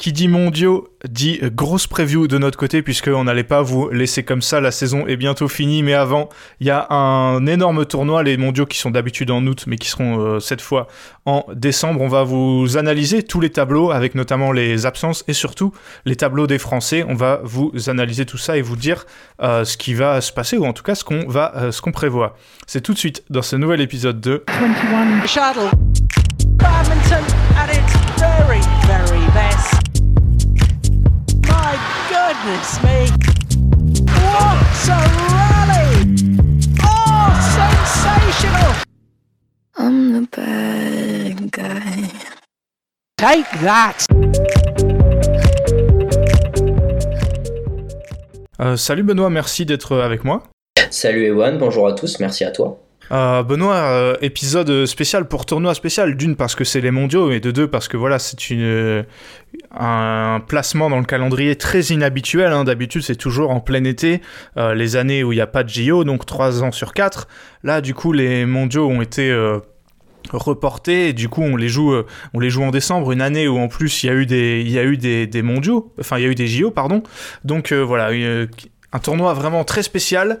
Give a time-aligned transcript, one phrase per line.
[0.00, 4.40] Qui dit mondiaux dit grosse preview de notre côté puisqu'on n'allait pas vous laisser comme
[4.40, 4.58] ça.
[4.58, 8.64] La saison est bientôt finie, mais avant, il y a un énorme tournoi, les mondiaux
[8.64, 10.86] qui sont d'habitude en août, mais qui seront euh, cette fois
[11.26, 12.00] en décembre.
[12.00, 15.74] On va vous analyser tous les tableaux avec notamment les absences et surtout
[16.06, 17.04] les tableaux des Français.
[17.06, 19.04] On va vous analyser tout ça et vous dire
[19.42, 21.82] euh, ce qui va se passer ou en tout cas ce qu'on va, euh, ce
[21.82, 22.38] qu'on prévoit.
[22.66, 25.70] C'est tout de suite dans ce nouvel épisode de 21 Shuttle.
[26.56, 27.22] Badminton
[27.54, 29.89] at its very, very best.
[32.30, 33.10] Goodness me.
[34.22, 35.90] What a rally!
[36.80, 38.72] Oh, sensational!
[39.76, 42.08] I'm the bad guy.
[43.16, 44.06] Take that!
[48.60, 50.44] Euh, salut Benoît, merci d'être avec moi.
[50.90, 52.78] Salut Ewan, bonjour à tous, merci à toi.
[53.12, 57.40] Euh, Benoît, euh, épisode spécial pour tournoi spécial, d'une parce que c'est les mondiaux et
[57.40, 59.04] de deux parce que voilà, c'est une
[59.72, 62.52] un placement dans le calendrier très inhabituel.
[62.52, 62.64] Hein.
[62.64, 64.20] D'habitude, c'est toujours en plein été,
[64.56, 67.26] euh, les années où il n'y a pas de JO, donc trois ans sur quatre.
[67.64, 69.36] Là, du coup, les mondiaux ont été
[70.32, 71.92] reportés du coup on les joue
[72.34, 74.62] on les joue en décembre une année où en plus il y a eu des
[74.62, 77.02] y a eu des, des mondiaux enfin il y a eu des JO pardon
[77.42, 78.10] donc voilà
[78.92, 80.38] un tournoi vraiment très spécial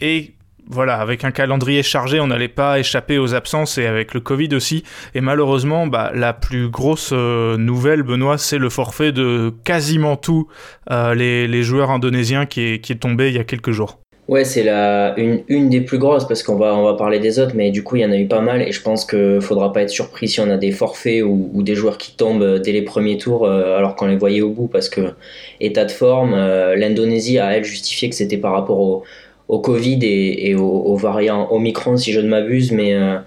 [0.00, 0.34] et
[0.68, 4.54] voilà, avec un calendrier chargé, on n'allait pas échapper aux absences et avec le Covid
[4.54, 4.84] aussi.
[5.14, 10.48] Et malheureusement, bah, la plus grosse euh, nouvelle, Benoît, c'est le forfait de quasiment tous
[10.90, 13.98] euh, les, joueurs indonésiens qui est, tombé il y a quelques jours.
[14.28, 17.82] Ouais, c'est la une, des plus grosses parce qu'on va parler des autres, mais du
[17.82, 19.90] coup il y en a eu pas mal et je pense que faudra pas être
[19.90, 23.44] surpris si on a des forfaits ou, des joueurs qui tombent dès les premiers tours
[23.44, 25.12] euh, alors qu'on les voyait au bout parce que
[25.60, 26.34] état de forme,
[26.76, 29.02] l'Indonésie a elle justifié que c'était par rapport au
[29.48, 33.18] au Covid et, et aux, variants Omicron, si je ne m'abuse, mais euh,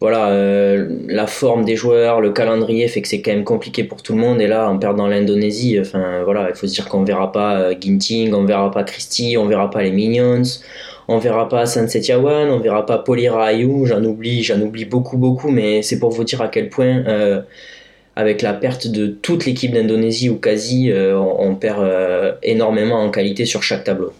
[0.00, 4.02] voilà, euh, la forme des joueurs, le calendrier fait que c'est quand même compliqué pour
[4.02, 4.40] tout le monde.
[4.40, 7.74] Et là, en perdant l'Indonésie, enfin voilà, il faut se dire qu'on verra pas euh,
[7.78, 10.42] Ginting, on verra pas Christie, on verra pas les Minions,
[11.08, 13.86] on verra pas Setiawan, on verra pas Polira Ayou.
[13.86, 17.04] J'en oublie, j'en oublie beaucoup, beaucoup, mais c'est pour vous dire à quel point.
[18.14, 23.62] avec la perte de toute l'équipe d'Indonésie ou quasi, on, perd énormément en qualité sur
[23.62, 24.12] chaque tableau.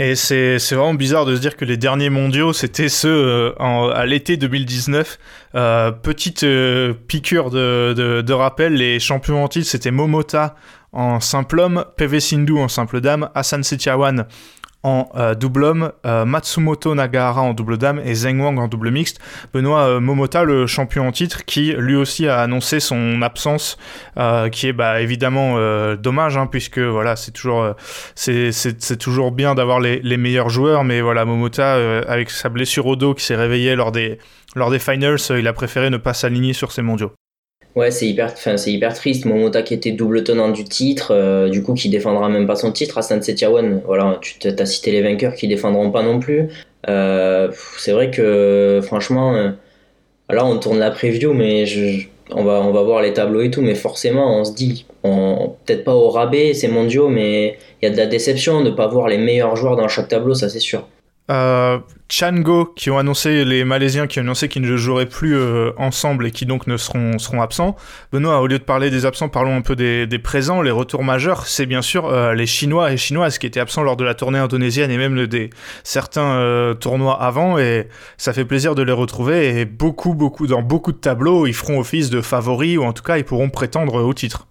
[0.00, 4.06] Et c'est vraiment bizarre de se dire que les derniers mondiaux, c'était ceux euh, à
[4.06, 5.18] l'été 2019.
[5.54, 10.54] Euh, petite euh, piqûre de, rappel, les champions en titre, c'était Momota
[10.92, 14.26] en simple homme, PV Sindhu en simple dame, Hassan Setiawan
[14.82, 18.90] en euh, double homme, euh, Matsumoto Nagahara en double dame et Zheng Wang en double
[18.90, 19.20] mixte.
[19.52, 23.76] Benoît euh, Momota, le champion en titre, qui lui aussi a annoncé son absence,
[24.52, 25.56] qui est bah, évidemment
[25.96, 27.74] dommage, hein, puisque voilà, c'est toujours,
[28.14, 31.74] c'est, toujours bien d'avoir les, les, meilleurs joueurs, mais voilà, Momota,
[32.08, 34.18] avec sa blessure au dos qui s'est réveillée lors des,
[34.54, 37.12] lors des finals, il a préféré ne pas s'aligner sur ces mondiaux.
[37.76, 39.26] Ouais, c'est hyper, c'est hyper triste.
[39.26, 42.72] Momota qui était double tenant du titre, euh, du coup qui défendra même pas son
[42.72, 42.98] titre.
[42.98, 46.48] Hassan Setiawan, voilà, tu as cité les vainqueurs qui défendront pas non plus.
[46.88, 49.50] Euh, c'est vrai que franchement, euh,
[50.28, 53.50] là on tourne la preview, mais je, on va, on va voir les tableaux et
[53.50, 57.88] tout, mais forcément on se dit, peut-être pas au rabais, c'est mondiaux, mais il y
[57.88, 60.48] a de la déception de ne pas voir les meilleurs joueurs dans chaque tableau, ça
[60.48, 60.86] c'est sûr.
[61.30, 65.70] Euh, Chango qui ont annoncé, les Malaisiens qui ont annoncé qu'ils ne joueraient plus euh,
[65.76, 67.76] ensemble et qui donc ne seront, seront absents.
[68.12, 70.60] Benoît, au lieu de parler des absents, parlons un peu des, présents.
[70.60, 73.96] Les retours majeurs, c'est bien sûr euh, les Chinois et Chinoises qui étaient absents lors
[73.96, 75.50] de la tournée indonésienne et même des
[75.84, 77.58] certains tournois avant.
[77.58, 79.60] Et ça fait plaisir de les retrouver.
[79.60, 83.04] Et beaucoup, beaucoup, dans beaucoup de tableaux, ils feront office de favoris ou en tout
[83.04, 84.49] cas, ils pourront prétendre au titre.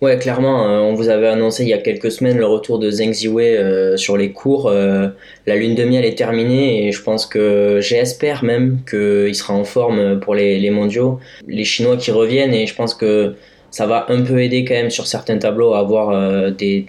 [0.00, 2.90] Ouais, clairement, euh, on vous avait annoncé il y a quelques semaines le retour de
[2.90, 4.68] Zheng Ziwei euh, sur les cours.
[4.68, 5.08] Euh,
[5.46, 9.64] la lune de miel est terminée et je pense que j'espère même qu'il sera en
[9.64, 11.20] forme pour les, les, mondiaux.
[11.46, 13.34] Les Chinois qui reviennent et je pense que
[13.70, 16.86] ça va un peu aider quand même sur certains tableaux à avoir des,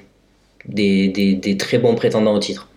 [0.66, 2.69] des, des, des très bons prétendants au titre.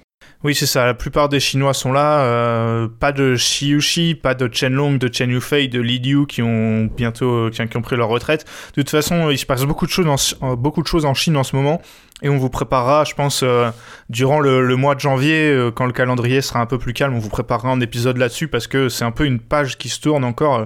[0.45, 0.85] Oui, c'est ça.
[0.85, 2.21] La plupart des Chinois sont là.
[2.23, 6.87] Euh, pas de Xiuxi, pas de Chenlong, de Chen Yufei, de Li Liu qui ont
[6.87, 8.45] bientôt qui, ont pris leur retraite.
[8.75, 11.37] De toute façon, il se passe beaucoup de choses en, beaucoup de choses en Chine
[11.37, 11.81] en ce moment
[12.23, 13.71] et on vous préparera, je pense, euh,
[14.09, 17.19] durant le, mois de janvier, euh, quand le calendrier sera un peu plus calme, on
[17.19, 20.25] vous préparera un épisode là-dessus parce que c'est un peu une page qui se tourne
[20.25, 20.65] encore euh,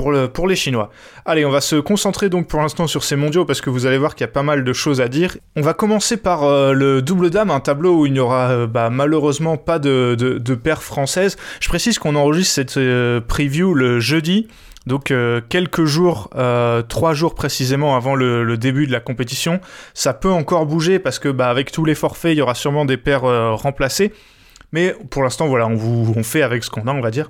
[0.00, 0.90] pour, le, pour les Chinois.
[1.26, 3.98] Allez, on va se concentrer donc pour l'instant sur ces mondiaux parce que vous allez
[3.98, 5.36] voir qu'il y a pas mal de choses à dire.
[5.56, 6.42] On va commencer par
[6.72, 10.54] le double dame, un tableau où il n'y aura bah, malheureusement pas de, de, de
[10.54, 11.36] paire française.
[11.60, 14.48] Je précise qu'on enregistre cette preview le jeudi.
[14.86, 19.60] Donc euh, quelques jours, euh, trois jours précisément avant le, début de la compétition,
[19.94, 22.84] ça peut encore bouger parce que bah, avec tous les forfaits, il y aura sûrement
[22.84, 24.12] des paires euh, remplacées.
[24.72, 27.28] Mais pour l'instant, voilà, on fait avec ce qu'on a, on va dire.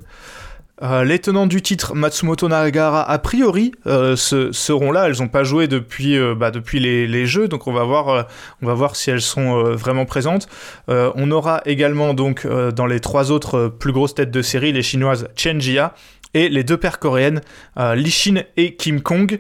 [0.82, 5.08] Euh, les tenants du titre, Matsumoto Nagara, a priori, euh, seront là.
[5.08, 9.10] Elles n'ont pas joué depuis, euh, bah, depuis les, jeux, donc on va voir, si
[9.10, 10.48] elles sont vraiment présentes.
[10.88, 15.28] on aura également donc dans les trois autres plus grosses têtes de série, les chinoises
[15.36, 15.94] Chen Jia
[16.32, 17.42] et les deux paires coréennes,
[17.76, 19.38] Li Shin et Kim Kong.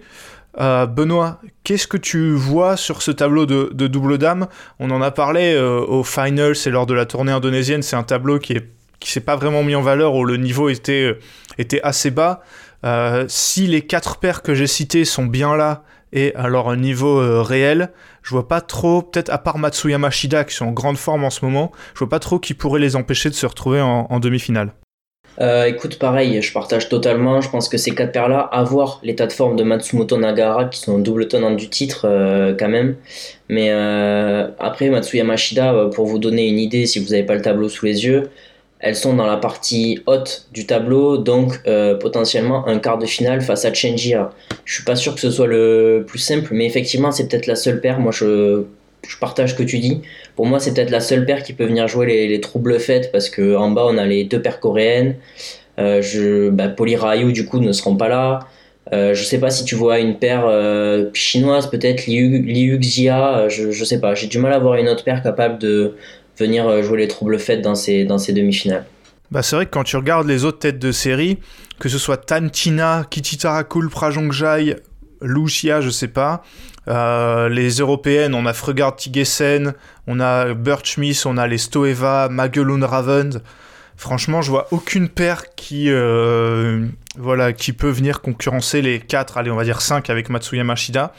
[0.58, 4.46] Benoît, qu'est-ce que tu vois sur ce tableau de, de double dame?
[4.78, 7.82] On en a parlé au finals et lors de la tournée indonésienne.
[7.82, 8.68] C'est un tableau qui est
[9.00, 11.18] qui s'est pas vraiment mis en valeur où le niveau était, euh,
[11.58, 12.42] était assez bas.
[12.84, 15.82] Euh, si les quatre paires que j'ai citées sont bien là
[16.12, 17.90] et à leur niveau euh, réel,
[18.22, 21.30] je vois pas trop, peut-être à part Matsuyama Shida qui sont en grande forme en
[21.30, 24.72] ce moment, je vois pas trop qui pourrait les empêcher de se retrouver en, demi-finale.
[25.66, 27.40] écoute, pareil, je partage totalement.
[27.40, 30.80] Je pense que ces quatre paires-là, à voir l'état de forme de Matsumoto Nagara, qui
[30.80, 32.02] sont double tenant du titre
[32.58, 32.96] quand même.
[33.48, 33.70] Mais
[34.58, 37.86] après, Matsuyama Shida, pour vous donner une idée, si vous n'avez pas le tableau sous
[37.86, 38.30] les yeux,
[38.80, 43.42] elles sont dans la partie haute du tableau, donc euh, potentiellement un quart de finale
[43.42, 44.32] face à Chenjia.
[44.64, 47.56] Je suis pas sûr que ce soit le plus simple, mais effectivement, c'est peut-être la
[47.56, 48.00] seule paire.
[48.00, 48.64] Moi, je,
[49.06, 50.00] je, partage ce que tu dis.
[50.34, 53.12] Pour moi, c'est peut-être la seule paire qui peut venir jouer les, les troubles faits
[53.12, 55.16] parce que en bas, on a les deux paires coréennes.
[55.78, 58.40] Euh, je, bah, Rayu, du coup, ne seront pas là.
[58.92, 63.70] Euh, je sais pas si tu vois une paire euh, chinoise, peut-être Liu, Xia, je,
[63.70, 64.14] je sais pas.
[64.14, 65.94] J'ai du mal à voir une autre paire capable de,
[66.40, 68.84] venir euh, jouer les troubles faits dans ces, dans ces demi-finales.
[69.30, 71.38] Bah c'est vrai que quand tu regardes les autres têtes de série,
[71.78, 74.76] que ce soit Tantina, Kichitarakul, Prajongjai,
[75.22, 76.42] Lucia, je sais pas,
[76.88, 79.74] euh, les européennes, on a Fregard Tigesen,
[80.06, 83.38] on a Birchmith, on a les Stoeva, Magellan Ravend.
[83.96, 86.86] Franchement, je vois aucune paire qui, euh,
[87.16, 91.12] voilà, qui peut venir concurrencer les 4, allez, on va dire 5 avec Matsuyama Shida.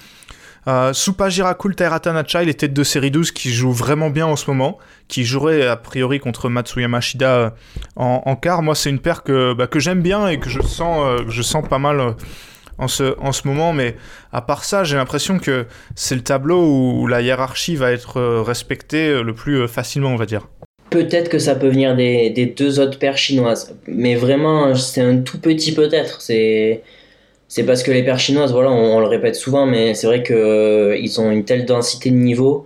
[0.68, 4.50] Euh, Supa Jirakul Tairatanacha, il tête de série 12 qui joue vraiment bien en ce
[4.50, 4.78] moment,
[5.08, 7.50] qui jouerait a priori contre Matsuyama Shida euh,
[7.96, 8.62] en, quart.
[8.62, 11.42] Moi, c'est une paire que, bah, que j'aime bien et que je sens, euh, je
[11.42, 12.12] sens pas mal euh,
[12.78, 13.74] en, ce, en ce moment.
[13.74, 13.96] Mais
[14.32, 15.66] à part ça, j'ai l'impression que
[15.96, 20.48] c'est le tableau où la hiérarchie va être respectée le plus facilement, on va dire.
[20.92, 25.20] Peut-être que ça peut venir des, des deux autres paires chinoises, mais vraiment, c'est un
[25.20, 26.22] tout petit peut-être.
[26.22, 26.84] C'est
[27.52, 30.38] c'est parce que les paires chinoises, voilà, on, le répète souvent, mais c'est vrai qu'ils
[30.38, 32.66] euh, ont une telle densité de niveau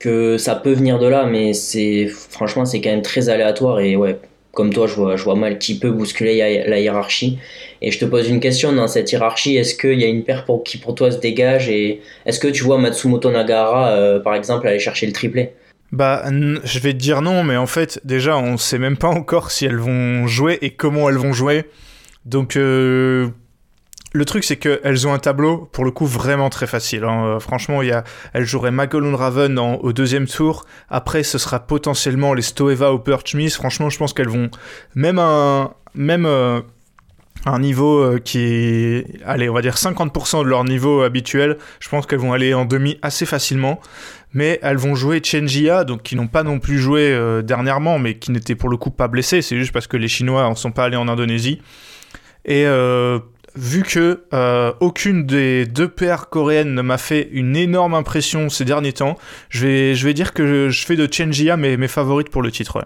[0.00, 3.94] que ça peut venir de là, mais c'est franchement c'est quand même très aléatoire et
[3.94, 4.18] ouais,
[4.50, 7.38] comme toi, je vois, je vois mal qui peut bousculer la hiérarchie.
[7.80, 10.44] Et je te pose une question dans cette hiérarchie, est-ce qu'il y a une paire
[10.64, 14.66] qui pour toi se dégage et est-ce que tu vois Matsumoto Nagara, euh, par exemple,
[14.66, 15.52] aller chercher le triplé?
[15.92, 16.24] Bah,
[16.64, 19.64] je vais te dire non, mais en fait, déjà, on sait même pas encore si
[19.64, 21.66] elles vont jouer et comment elles vont jouer.
[22.24, 23.28] Donc, euh,
[24.16, 27.02] le truc, c'est qu'elles ont un tableau, pour le coup, vraiment très facile.
[27.02, 27.26] Hein.
[27.26, 30.66] Euh, franchement, il y a, elles joueraient Magellan Raven au deuxième tour.
[30.88, 33.54] Après, ce sera potentiellement les Stoeva ou Birchmith.
[33.54, 34.50] Franchement, je pense qu'elles vont
[34.94, 36.60] même euh,
[37.44, 41.58] un niveau euh, qui est, allez, on va dire 50% de leur niveau habituel.
[41.80, 43.80] Je pense qu'elles vont aller en demi assez facilement.
[44.32, 48.32] Mais elles vont jouer Chenjia, donc qui n'ont pas non plus joué dernièrement, mais qui
[48.32, 49.42] n'étaient pour le coup pas blessés.
[49.42, 51.60] C'est juste parce que les Chinois ne sont pas allés en Indonésie.
[52.44, 52.66] Et
[53.56, 58.64] vu que euh, aucune des deux paires coréennes ne m'a fait une énorme impression ces
[58.64, 59.16] derniers temps,
[59.48, 62.50] je vais, je vais dire que je, fais de Chenjia mes, mes favorites pour le
[62.50, 62.84] titre.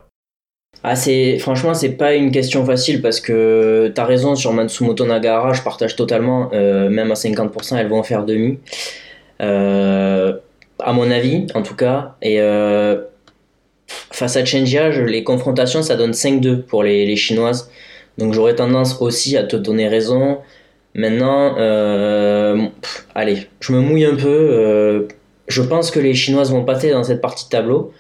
[0.85, 5.53] Ah, c'est, franchement, c'est pas une question facile parce que t'as raison sur Matsumoto Nagara,
[5.53, 8.59] je partage totalement, euh, même à 50%, elles vont faire demi.
[9.41, 10.35] Euh,
[10.79, 12.15] à mon avis, en tout cas.
[12.23, 12.39] Et
[13.89, 17.71] face à Chenjia, les confrontations, ça donne 5-2 pour les, les Chinoises.
[18.19, 20.39] Donc j'aurais tendance aussi à te donner raison.
[20.99, 22.67] Maintenant, euh,
[23.15, 24.27] allez, je me mouille un peu.
[24.27, 25.07] Euh,
[25.47, 27.93] je pense que les Chinoises vont passer dans cette partie de tableau.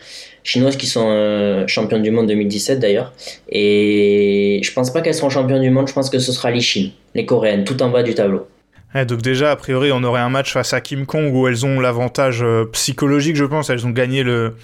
[0.43, 3.12] Chinoises qui sont euh, championnes du monde 2017 d'ailleurs.
[3.50, 6.61] Et je pense pas qu'elles seront championnes du monde, je pense que ce sera les
[6.61, 8.49] Chines, les Coréennes, tout en bas du tableau.
[8.95, 11.78] Donc déjà, a priori, on aurait un match face à Kim Kong où elles ont
[11.78, 13.71] l'avantage psychologique, je pense.
[13.71, 14.54] Elles ont gagné le,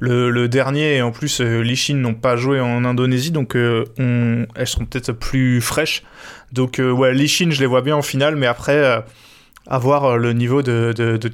[0.00, 4.66] le, dernier et en plus, les Chines n'ont pas joué en Indonésie, donc on, elles
[4.66, 6.02] seront peut-être plus fraîches.
[6.52, 9.04] Donc, euh, ouais, Lishin, je les vois bien en finale, mais après,
[9.66, 11.28] avoir euh, euh, le niveau de, de.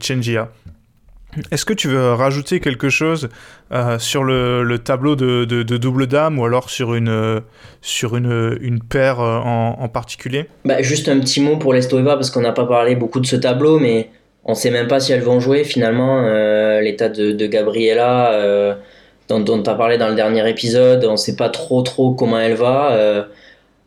[1.50, 3.28] Est-ce que tu veux rajouter quelque chose
[3.98, 7.42] sur le, tableau de, double dame ou alors sur une,
[7.80, 10.46] sur une, une paire en, particulier?
[10.64, 13.26] Bah, Juste un petit mot pour les Stoeva parce qu'on n'a pas parlé beaucoup de
[13.26, 14.10] ce tableau, mais
[14.44, 16.22] on ne sait même pas si elles vont jouer finalement.
[16.80, 18.76] L'état de, Gabriela,
[19.28, 22.12] dont, dont tu as parlé dans le dernier épisode, on ne sait pas trop trop
[22.12, 23.26] comment elle va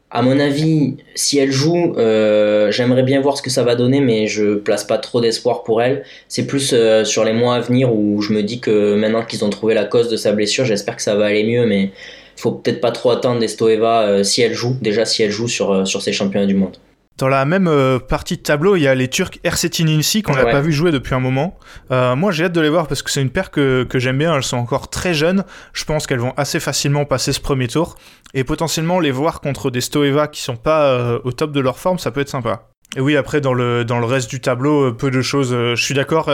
[0.10, 4.00] à mon avis, si elle joue, euh, j'aimerais bien voir ce que ça va donner,
[4.00, 6.04] mais je place pas trop d'espoir pour elle.
[6.30, 9.44] C'est plus euh, sur les mois à venir où je me dis que maintenant qu'ils
[9.44, 11.92] ont trouvé la cause de sa blessure, j'espère que ça va aller mieux, mais
[12.38, 16.02] faut peut-être pas trop attendre d'Estoeva si elle joue, déjà si elle joue sur, sur
[16.02, 16.78] ces championnats du monde.
[17.18, 20.36] Dans la même euh, partie de tableau, il y a les Turcs Ersetin Insi qu'on
[20.36, 21.58] n'a pas vu jouer depuis un moment.
[21.90, 24.20] Euh, moi, j'ai hâte de les voir parce que c'est une paire que, que j'aime
[24.20, 24.36] bien.
[24.36, 25.44] Elles sont encore très jeunes.
[25.74, 27.96] Je pense qu'elles vont assez facilement passer ce premier tour.
[28.36, 31.80] Et potentiellement les voir contre des Stoeva qui sont pas euh, au top de leur
[31.80, 32.68] forme, ça peut être sympa.
[32.96, 35.52] Et oui, après, dans le, dans le reste du tableau, peu de choses.
[35.52, 36.32] je suis d'accord,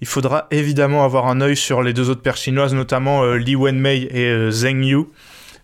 [0.00, 4.08] il faudra évidemment avoir un œil sur les deux autres paires chinoises, notamment Li Wenmei
[4.10, 5.04] et Zheng Yu.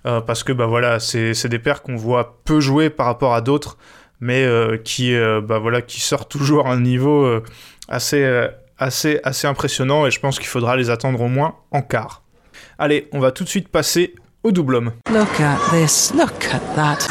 [0.05, 3.77] parce que bah voilà, c'est des paires qu'on voit peu jouer par rapport à d'autres
[4.21, 7.43] mais euh, qui, euh, bah, voilà, qui sort toujours à un niveau euh,
[7.89, 8.49] assez,
[8.79, 12.23] assez, assez impressionnant et je pense qu'il faudra les attendre au moins en quart.
[12.79, 14.93] Allez, on va tout de suite passer au double homme.
[15.11, 17.09] Look at this, look at that.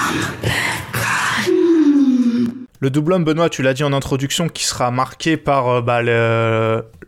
[2.81, 6.01] Le double homme, Benoît, tu l'as dit en introduction, qui sera marqué par euh, bah,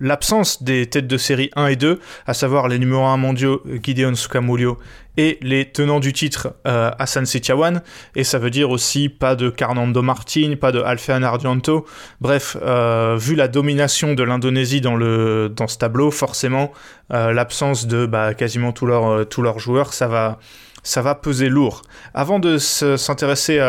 [0.01, 4.13] l'absence des têtes de série 1 et 2, à savoir les numéros 1 mondiaux Gideon
[4.15, 4.77] Sukamulio
[5.17, 7.81] et les tenants du titre euh, Hassan Setiawan.
[8.15, 11.85] Et ça veut dire aussi pas de Carnando Martin, pas de Alfean Ardianto.
[12.19, 16.71] Bref, euh, vu la domination de l'Indonésie dans, dans ce tableau, forcément,
[17.09, 20.39] l'absence de bah, quasiment tous leurs, tous leurs joueurs, ça va
[20.83, 21.83] ça va peser lourd.
[22.13, 23.59] Avant de s'intéresser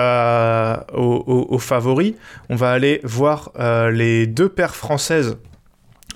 [0.93, 2.15] aux, favoris,
[2.49, 5.37] on va aller voir euh, les deux paires françaises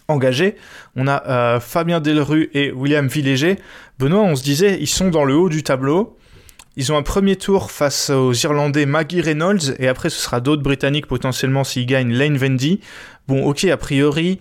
[0.09, 0.57] engagées.
[0.95, 3.57] On a euh, Fabien Delru et William Villéger.
[3.99, 6.17] Benoît, on se disait, ils sont dans le haut du tableau.
[6.77, 10.63] Ils ont un premier tour face aux Irlandais Maggie Reynolds et après ce sera d'autres
[10.63, 12.81] Britanniques potentiellement s'ils gagnent Lane Vendy.
[13.29, 14.41] Bon, ok, a priori,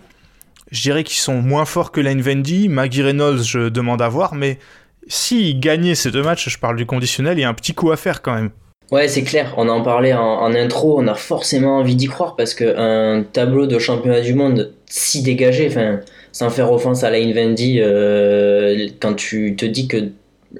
[0.70, 2.68] je dirais qu'ils sont moins forts que Lane Vendy.
[2.68, 4.58] Maggie Reynolds, je demande à voir, mais
[5.08, 7.90] s'il gagnait ces deux matchs, je parle du conditionnel, il y a un petit coup
[7.90, 8.50] à faire quand même.
[8.92, 12.54] Ouais, c'est clair, on en parlait en, intro, on a forcément envie d'y croire parce
[12.54, 16.00] qu'un tableau de championnat du monde si dégagé, enfin,
[16.30, 20.10] sans faire offense à Lane Vendy, euh, quand tu te dis que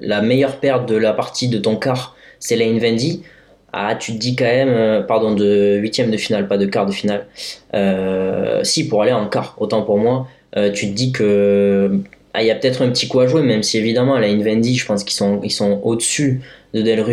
[0.01, 3.23] la meilleure perte de la partie de ton quart, c'est Lane Vendy,
[3.71, 6.85] ah, tu te dis quand même, euh, pardon, de huitième de finale, pas de quart
[6.85, 7.27] de finale.
[7.73, 10.27] Euh, si, pour aller en quart, autant pour moi,
[10.73, 12.01] tu te dis que
[12.33, 14.75] ah, il y a peut-être un petit coup à jouer, même si évidemment, la Invendi,
[14.75, 16.41] je pense qu'ils sont, au-dessus
[16.73, 17.03] de Del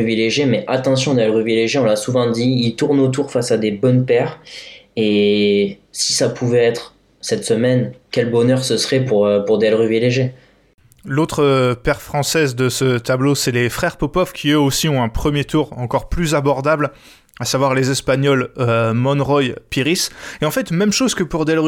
[0.46, 4.04] mais attention, Del Léger, on l'a souvent dit, il tourne autour face à des bonnes
[4.04, 4.40] paires,
[4.96, 10.32] et si ça pouvait être cette semaine, quel bonheur ce serait pour, euh, pour Del.
[11.06, 15.02] L'autre euh, paire française de ce tableau, c'est les frères Popov qui eux aussi ont
[15.02, 16.92] un premier tour encore plus abordable
[17.40, 20.10] à savoir les Espagnols euh, Monroy, Piris.
[20.40, 21.58] Et en fait, même chose que pour Del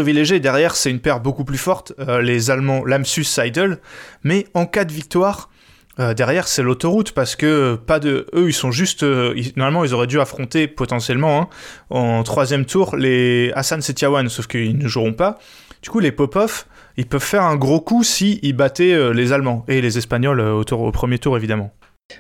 [0.40, 3.78] derrière c'est une paire beaucoup plus forte, euh, les Allemands Lamsus Seidel,
[4.22, 5.50] mais en cas de victoire,
[5.98, 10.06] euh, derrière c'est l'autoroute parce que pas de eux ils sont juste normalement ils auraient
[10.06, 11.48] dû affronter potentiellement hein,
[11.88, 15.38] en troisième tour les Hassan Setiawan sauf qu'ils ne joueront pas.
[15.82, 16.66] Du coup les Popov
[16.98, 20.92] ils peuvent faire un gros coup si ils battaient les Allemands et les Espagnols au
[20.92, 21.72] premier tour évidemment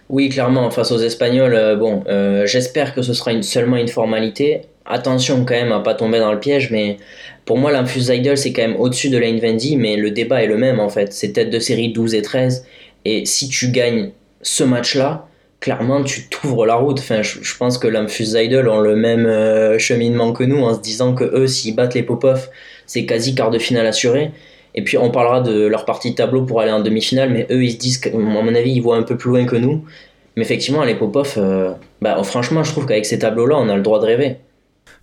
[0.08, 4.62] oui, clairement, face aux Espagnols, euh, bon, euh, j'espère que ce sera seulement une formalité.
[4.84, 6.96] Attention quand même à pas tomber dans le piège, mais
[7.44, 10.46] pour moi, l'Infuse Idol, c'est quand même au-dessus de Lane Vendy, mais le débat est
[10.46, 11.12] le même en fait.
[11.12, 12.64] C'est tête de série 12 et 13,
[13.04, 14.10] et si tu gagnes
[14.42, 15.26] ce match-là,
[15.58, 17.00] clairement, tu t'ouvres la route.
[17.00, 20.80] Enfin, je, pense que l'Infuse Idol ont le même euh, cheminement que nous, en se
[20.80, 22.48] disant que eux, s'ils battent les Popov,
[22.86, 24.30] c'est quasi quart de finale assuré.
[24.76, 27.64] Et puis on parlera de leur partie de tableau pour aller en demi-finale, mais eux
[27.64, 29.84] ils se disent, à mon avis, ils voient un peu plus loin que nous.
[30.36, 33.82] Mais effectivement, les Popov, euh, bah, franchement, je trouve qu'avec ces tableaux-là, on a le
[33.82, 34.36] droit de rêver.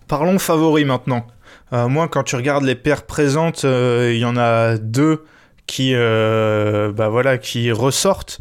[0.08, 1.26] Parlons favoris maintenant.
[1.74, 5.24] Euh, moi, quand tu regardes les paires présentes, euh, il y en a deux
[5.66, 8.40] qui, bah, voilà, qui ressortent.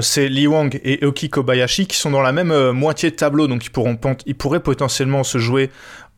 [0.00, 3.64] c'est Li Wang et Oki Kobayashi qui sont dans la même moitié de tableau, donc
[3.64, 5.70] ils, pourront, ils pourraient potentiellement se jouer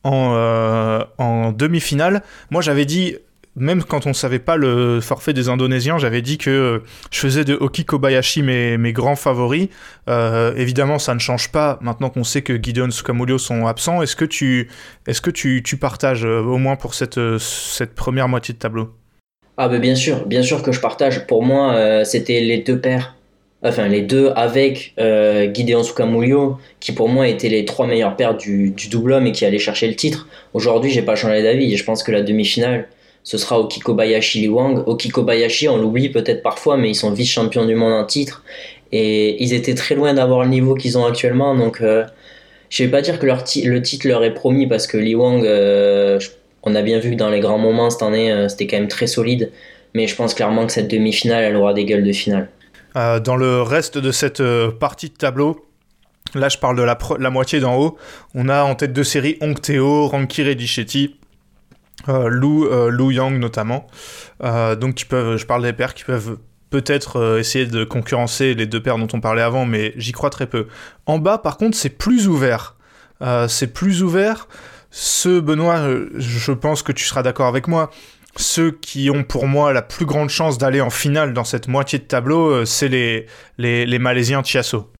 [0.02, 2.22] en demi-finale.
[2.50, 3.16] Moi, j'avais dit
[3.56, 7.54] même quand on savait pas le forfait des Indonésiens, j'avais dit que je faisais de
[7.54, 9.68] Oki Kobayashi mes, mes grands favoris.
[10.08, 14.02] Euh, évidemment, ça ne change pas maintenant qu'on sait que Gideon Sukamulio sont absents.
[14.02, 14.68] Est-ce que tu,
[15.06, 18.58] est-ce que tu, tu partages euh, au moins pour cette, euh, cette première moitié de
[18.58, 18.90] tableau?
[19.56, 21.26] Ah ben bien sûr, bien sûr que je partage.
[21.28, 23.14] Pour moi, c'était les deux paires.
[23.66, 28.36] Enfin, les deux avec euh, Gideon Sukamulio, qui pour moi étaient les trois meilleures paires
[28.36, 30.28] du, du double homme et qui allaient chercher le titre.
[30.52, 31.74] Aujourd'hui, j'ai pas changé d'avis.
[31.74, 32.88] Je pense que la demi-finale,
[33.24, 34.84] ce sera Okikobayashi Liwang.
[34.86, 38.44] Okikobayashi, on l'oublie peut-être parfois, mais ils sont vice-champions du monde en titre.
[38.92, 41.56] Et ils étaient très loin d'avoir le niveau qu'ils ont actuellement.
[41.56, 42.04] Donc, euh,
[42.68, 46.20] je ne vais pas dire que le titre leur est promis parce que Liwang, euh,
[46.62, 48.88] on a bien vu que dans les grands moments cette année, euh, c'était quand même
[48.88, 49.50] très solide.
[49.94, 52.48] Mais je pense clairement que cette demi-finale, elle aura des gueules de finale.
[52.94, 54.42] dans le reste de cette
[54.78, 55.64] partie de tableau,
[56.34, 57.96] là je parle de la, moitié d'en haut,
[58.34, 61.23] on a en tête de série Ongteo, Ranki Redichetti, euh,
[62.06, 63.86] Lou, euh, Lou Yang notamment.
[64.42, 66.38] Euh, donc qui peuvent, je parle des paires qui peuvent
[66.70, 70.30] peut-être euh, essayer de concurrencer les deux paires dont on parlait avant, mais j'y crois
[70.30, 70.66] très peu.
[71.06, 72.74] En bas, par contre, c'est plus ouvert.
[73.22, 74.48] Euh, c'est plus ouvert.
[74.90, 77.90] Ce Benoît, euh, je pense que tu seras d'accord avec moi.
[78.36, 81.98] Ceux qui ont pour moi la plus grande chance d'aller en finale dans cette moitié
[81.98, 84.90] de tableau, euh, c'est les, Malaisiens Chiasso.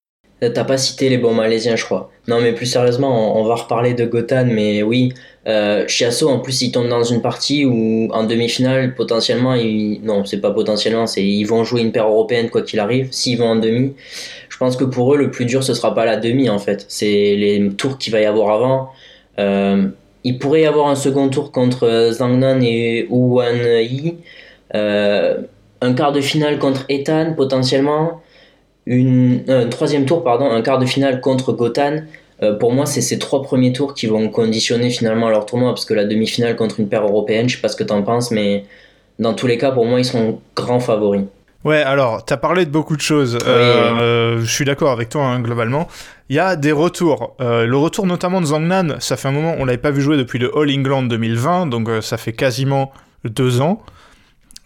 [0.42, 2.10] Euh, T'as pas cité les bons Malaisiens, je crois.
[2.28, 5.12] Non, mais plus sérieusement, on, on va reparler de Gotan, mais oui,
[5.46, 5.86] euh,
[6.26, 10.00] en plus, il tombe dans une partie où, en demi-finale, potentiellement, ils...
[10.02, 13.08] non, c'est pas potentiellement, c'est ils vont jouer une paire européenne quoi qu'il arrive.
[13.10, 13.94] S'ils vont en demi,
[14.48, 16.86] je pense que pour eux, le plus dur, ce sera pas la demi, en fait.
[16.88, 18.90] C'est les tours qu'il va y avoir avant.
[19.38, 19.88] Euh,
[20.24, 24.16] il pourrait y avoir un second tour contre Zhangnan et Wan Yi.
[24.74, 25.38] Euh,
[25.82, 28.22] un quart de finale contre Ethan, potentiellement
[28.86, 31.96] une, un troisième tour, pardon, un quart de finale contre Gotan.
[32.44, 35.84] Euh, pour moi, c'est ces trois premiers tours qui vont conditionner finalement leur tournoi, parce
[35.84, 38.64] que la demi-finale contre une paire européenne, je sais pas ce que t'en penses, mais
[39.18, 41.24] dans tous les cas, pour moi, ils sont grands favoris.
[41.64, 43.38] Ouais, alors, t'as parlé de beaucoup de choses.
[43.46, 45.88] Euh, euh, je suis d'accord avec toi, hein, globalement.
[46.28, 47.34] Il y a des retours.
[47.40, 50.18] Euh, le retour notamment de Zhangnan, ça fait un moment, on l'avait pas vu jouer
[50.18, 52.92] depuis le All England 2020, donc euh, ça fait quasiment
[53.24, 53.82] deux ans.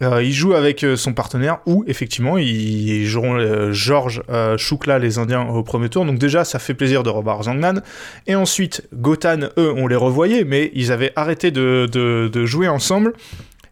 [0.03, 4.99] Euh, il joue avec euh, son partenaire, ou effectivement, ils, joueront euh, Georges euh, Choukla,
[4.99, 6.05] les Indiens, au premier tour.
[6.05, 7.81] Donc déjà, ça fait plaisir de revoir Zhangnan.
[8.27, 12.69] Et ensuite, Gotan, eux, on les revoyait, mais ils avaient arrêté de, de, de jouer
[12.69, 13.13] ensemble.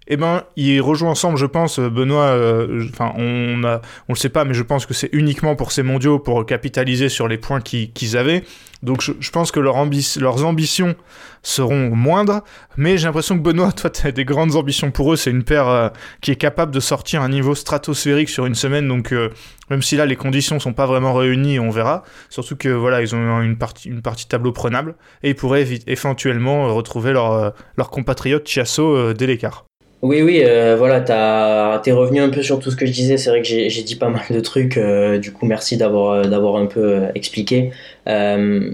[0.09, 4.29] Eh ben, ils rejouent ensemble, je pense, Benoît, euh, enfin, on a, on le sait
[4.29, 7.61] pas, mais je pense que c'est uniquement pour ces mondiaux, pour capitaliser sur les points
[7.61, 8.45] qu'ils avaient.
[8.83, 10.95] Donc je, pense que leurs ambitions
[11.43, 12.43] seront moindres,
[12.77, 15.17] mais j'ai l'impression que Benoît, toi, tu des grandes ambitions pour eux.
[15.17, 15.89] C'est une paire euh,
[16.21, 19.31] qui est capable de sortir un niveau stratosphérique sur une semaine, donc euh,
[19.71, 22.05] même si là les conditions sont pas vraiment réunies, on verra.
[22.29, 23.91] Surtout que voilà, ils ont une partie,
[24.29, 29.65] tableau prenable et ils pourraient éventuellement retrouver leur, euh, leur compatriote Chiasso dès l'écart.
[30.03, 33.17] Oui, oui, euh, voilà, t'es revenu un peu sur tout ce que je disais.
[33.17, 34.77] C'est vrai que j'ai, dit pas mal de trucs.
[34.77, 37.71] euh, du coup, merci d'avoir, euh, d'avoir un peu expliqué.
[38.07, 38.71] Euh,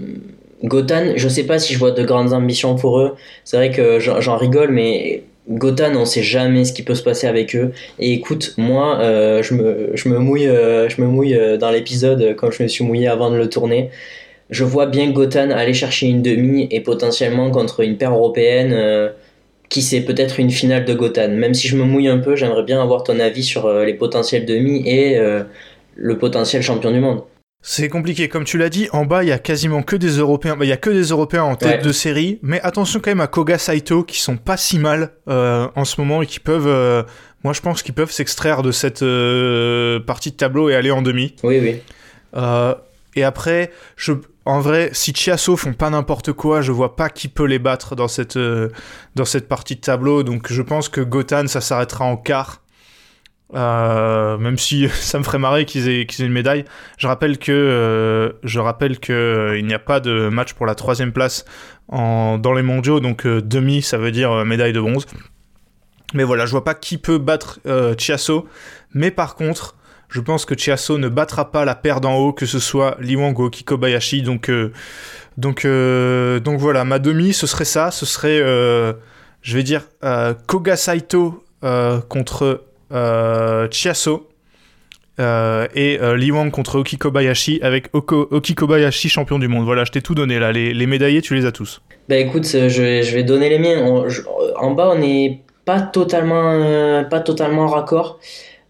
[0.63, 3.15] Gotan, je sais pas si je vois de grandes ambitions pour eux.
[3.45, 7.27] C'est vrai que j'en, rigole, mais Gotan, on sait jamais ce qui peut se passer
[7.27, 7.71] avec eux.
[7.99, 10.17] Et écoute, moi, je me, je me
[11.07, 13.89] mouille, dans l'épisode comme je me suis mouillé avant de le tourner.
[14.49, 19.11] Je vois bien Gotan aller chercher une demi et potentiellement contre une paire européenne.
[19.73, 21.29] Qui c'est peut-être une finale de Gotan.
[21.29, 23.95] Même si je me mouille un peu, j'aimerais bien avoir ton avis sur euh, les
[23.95, 25.41] potentiels demi et euh,
[25.95, 27.23] le potentiel champion du monde.
[27.63, 30.55] C'est compliqué, comme tu l'as dit, en bas il y a quasiment que des Européens,
[30.55, 31.81] bah, il y a que des Européens en tête Ouais.
[31.81, 35.67] de série, mais attention quand même à Koga Saito qui sont pas si mal euh,
[35.75, 37.01] en ce moment et qui peuvent, euh,
[37.43, 39.03] moi je pense qu'ils peuvent s'extraire de cette
[40.05, 41.35] partie de tableau et aller en demi.
[41.41, 41.81] Oui, oui.
[43.15, 44.13] Et après, je,
[44.45, 47.95] en vrai, si Chiasso font pas n'importe quoi, je vois pas qui peut les battre
[47.95, 48.69] dans cette, euh,
[49.47, 50.23] partie de tableau.
[50.23, 52.61] Donc je pense que Gotan, ça s'arrêtera en quart.
[53.55, 56.65] Euh, même si ça me ferait marrer qu'ils aient, une médaille.
[56.97, 58.33] Je rappelle que, euh,
[59.61, 61.45] n'y a pas de match pour la troisième place
[61.89, 62.99] dans les mondiaux.
[62.99, 65.05] Donc demi, ça veut dire médaille de bronze.
[66.13, 67.61] Mais voilà, je vois pas qui peut battre
[67.97, 68.45] Chiasso.
[68.93, 69.75] Mais par contre,
[70.13, 73.37] je pense que Chiasso ne battra pas la paire d'en haut, que ce soit Liwang
[73.39, 74.21] ou Kikobayashi.
[74.21, 74.71] Donc, euh,
[75.37, 77.89] donc, euh, donc voilà, ma demi, ce serait ça.
[77.89, 78.93] Ce serait, euh,
[79.41, 81.43] je vais dire, euh, Koga Saito
[82.09, 82.61] contre
[83.71, 84.29] Chiasso.
[85.19, 85.21] et
[86.01, 88.27] euh, Liwang contre Oki Kobayashi avec Oko-
[89.09, 89.65] champion du monde.
[89.65, 90.51] Voilà, je t'ai tout donné là.
[90.51, 91.81] Les, médaillés, tu les as tous.
[92.07, 94.05] Bah écoute, je, vais- donner les miens.
[94.57, 98.19] En bas, on n'est pas totalement, euh, pas totalement raccord.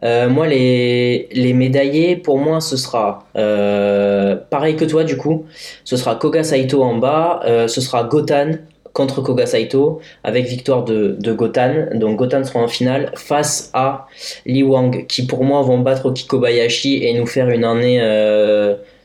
[0.04, 5.46] Euh, moi, les, les médaillés, pour moi, ce sera euh, pareil que toi, du coup.
[5.86, 8.52] Ce sera Koga Saito en bas, euh, ce sera Gotan
[8.92, 11.88] contre Koga Saito, avec victoire de, de Gotan.
[11.96, 14.08] Donc Gotan sera en finale face à
[14.46, 18.00] Li Wang, qui pour moi vont battre Oki Kobayashi et nous faire une année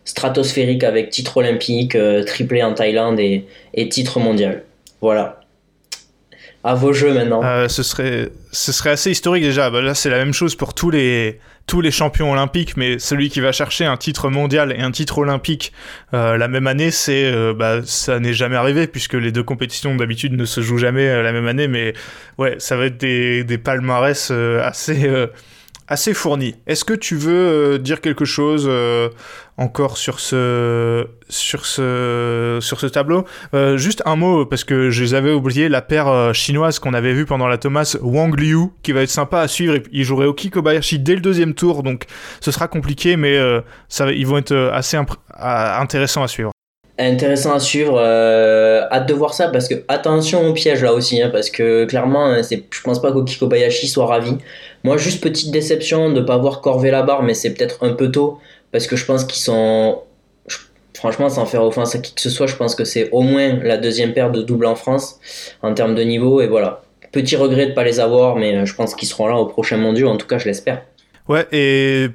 [0.04, 4.64] stratosphérique avec titre olympique, triplé en Thaïlande et, et titre mondial.
[5.00, 5.37] Voilà.
[6.64, 7.40] À vos jeux maintenant.
[7.44, 9.70] Euh, ce serait, ce serait assez historique déjà.
[9.70, 13.28] Bah, là, c'est la même chose pour tous les, tous les champions olympiques, mais celui
[13.28, 15.72] qui va chercher un titre mondial et un titre olympique
[16.14, 19.94] euh, la même année, c'est, euh, bah, ça n'est jamais arrivé puisque les deux compétitions
[19.94, 21.68] d'habitude ne se jouent jamais euh, la même année.
[21.68, 21.92] Mais
[22.38, 25.08] ouais, ça va être des, des palmarès euh, assez,
[25.88, 26.54] assez fournis.
[26.66, 29.08] Est-ce que tu veux euh, dire quelque chose euh,
[29.56, 33.24] encore sur ce, sur ce, sur ce tableau?
[33.54, 36.94] Euh, juste un mot, parce que je les avais oubliés, la paire euh, chinoise qu'on
[36.94, 39.78] avait vue pendant la Thomas, Wang Liu, qui va être sympa à suivre.
[39.90, 42.04] Il jouerait Oki Kobayashi dès le deuxième tour, donc
[42.40, 44.98] ce sera compliqué, mais euh, ça, ils vont être euh, assez
[45.38, 46.52] intéressants à suivre.
[46.98, 47.96] Intéressant à suivre.
[47.96, 51.84] euh, hâte de voir ça parce que attention au piège là aussi, hein, parce que
[51.84, 54.36] clairement, hein, c'est, je pense pas qu'Oki Kobayashi soit ravi.
[54.82, 58.10] Moi, juste petite déception de pas voir Corvé la barre, mais c'est peut-être un peu
[58.10, 58.40] tôt
[58.72, 60.00] parce que je pense qu'ils sont.
[60.94, 63.60] Franchement, sans faire offense à qui que ce soit, je pense que c'est au moins
[63.62, 65.20] la deuxième paire de double en France
[65.62, 66.40] en termes de niveau.
[66.40, 66.82] Et voilà.
[67.12, 69.76] Petit regret de pas les avoir, mais euh, je pense qu'ils seront là au prochain
[69.76, 70.08] mondial.
[70.08, 70.82] En tout cas, je l'espère.
[71.28, 72.08] Ouais, et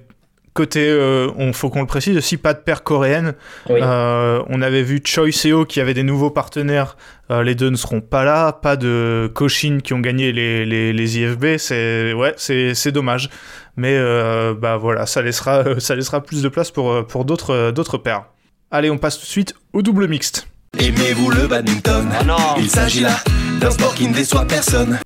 [0.54, 3.34] côté, euh, on faut qu'on le précise aussi, pas de paire coréenne.
[3.70, 3.80] Oui.
[3.82, 6.98] Euh, on avait vu Choi Seo qui avait des nouveaux partenaires.
[7.32, 8.52] Euh, les deux ne seront pas là.
[8.54, 11.58] Pas de Koshin qui ont gagné les, les, les IFB.
[11.58, 13.30] C'est ouais, c'est c'est dommage.
[13.76, 17.98] Mais euh, bah voilà, ça laissera ça laissera plus de place pour pour d'autres d'autres
[17.98, 18.26] paires.
[18.72, 20.48] Allez, on passe tout de suite au double mixte.
[20.80, 22.10] Aimez-vous le badminton?
[22.58, 23.16] Il s'agit là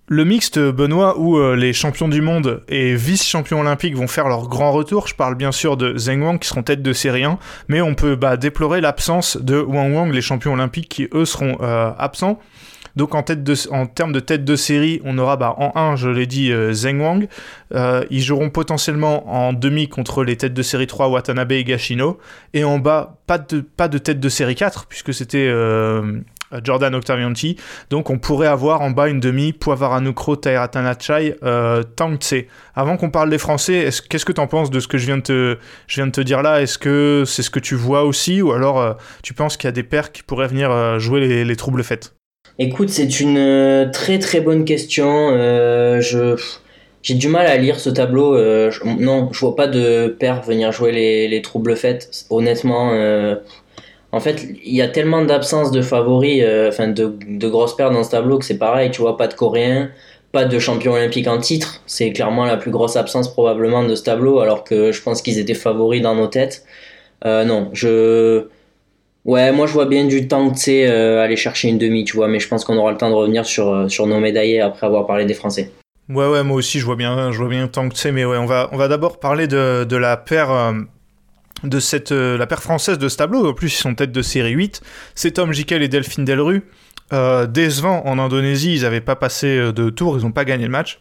[0.10, 4.48] Le mixte, Benoît, où euh, les champions du monde et vice-champions olympiques vont faire leur
[4.48, 5.08] grand retour.
[5.08, 7.94] Je parle bien sûr de Zheng Wang qui seront tête de série 1, mais on
[7.94, 12.40] peut bah, déplorer l'absence de Wang Wang, les champions olympiques qui eux seront euh, absents.
[12.96, 13.54] Donc en, tête de,
[13.94, 17.00] termes de tête de série, on aura bah, en 1, je l'ai dit, euh, Zheng
[17.00, 17.28] Wang.
[17.76, 22.18] Euh, ils joueront potentiellement en demi contre les têtes de série 3, Watanabe et Gashino.
[22.56, 25.48] Et en bas, pas de, tête de série 4, puisque c'était
[26.64, 27.58] Jordan Octavianti.
[27.90, 32.46] Donc on pourrait avoir en bas une demi, Poivaranucro, Taira Tanachai, euh, Tang Tse.
[32.76, 35.06] Avant qu'on parle des Français, est-ce- qu'est-ce que tu en penses de ce que je
[35.06, 35.58] viens de
[36.10, 36.62] te, dire là?
[36.62, 38.42] Est-ce que c'est ce que tu vois aussi?
[38.42, 41.20] Ou alors euh, tu penses qu'il y a des paires qui pourraient venir euh, jouer
[41.22, 42.14] les, les troubles faites?
[42.60, 45.30] Écoute, c'est une euh, très très bonne question.
[45.32, 46.02] Euh,
[47.04, 48.36] j'ai du mal à lire ce tableau.
[48.36, 52.26] Euh, je- non, je vois pas de paire venir jouer les, les troubles faites.
[52.30, 53.36] Honnêtement, euh,
[54.12, 57.92] en fait, il y a tellement d'absence de favoris, euh, enfin de, de grosses paires
[57.92, 58.90] dans ce tableau que c'est pareil.
[58.92, 59.90] Tu vois, pas de Coréens,
[60.32, 61.82] pas de champion olympique en titre.
[61.88, 65.40] C'est clairement la plus grosse absence probablement de ce tableau, alors que je pense qu'ils
[65.40, 66.64] étaient favoris dans nos têtes.
[67.26, 68.46] Euh, non, je
[69.26, 72.16] Ouais, moi je vois bien du temps, tu sais, euh, aller chercher une demi, tu
[72.16, 74.88] vois, mais je pense qu'on aura le temps de revenir sur, sur nos médaillés après
[74.88, 75.70] avoir parlé des Français.
[76.08, 78.46] Ouais, ouais, moi aussi, je vois bien, je vois bien Tang Tse, mais ouais, on
[78.46, 80.50] va, on va d'abord parler de, de la paire.
[81.64, 84.22] De cette, euh, la paire française de ce tableau, en plus ils sont tête de
[84.22, 84.82] série 8,
[85.16, 86.64] c'est Tom Jikel et Delphine Delru.
[87.14, 90.66] Euh, décevant en Indonésie, ils n'avaient pas passé euh, de tour, ils n'ont pas gagné
[90.66, 91.00] le match.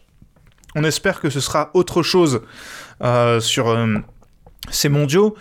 [0.75, 2.41] On espère que ce sera autre chose
[3.03, 3.75] euh, sur
[4.69, 5.35] ces mondiaux.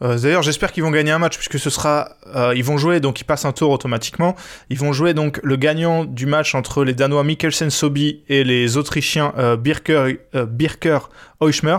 [0.00, 2.16] D'ailleurs, j'espère qu'ils vont gagner un match puisque ce sera,
[2.56, 4.34] ils vont jouer donc ils passent un tour automatiquement.
[4.70, 8.78] Ils vont jouer donc le gagnant du match entre les Danois Mikkelsen Sobi et les
[8.78, 11.00] Autrichiens Birker, Birker
[11.42, 11.76] Heuschmer.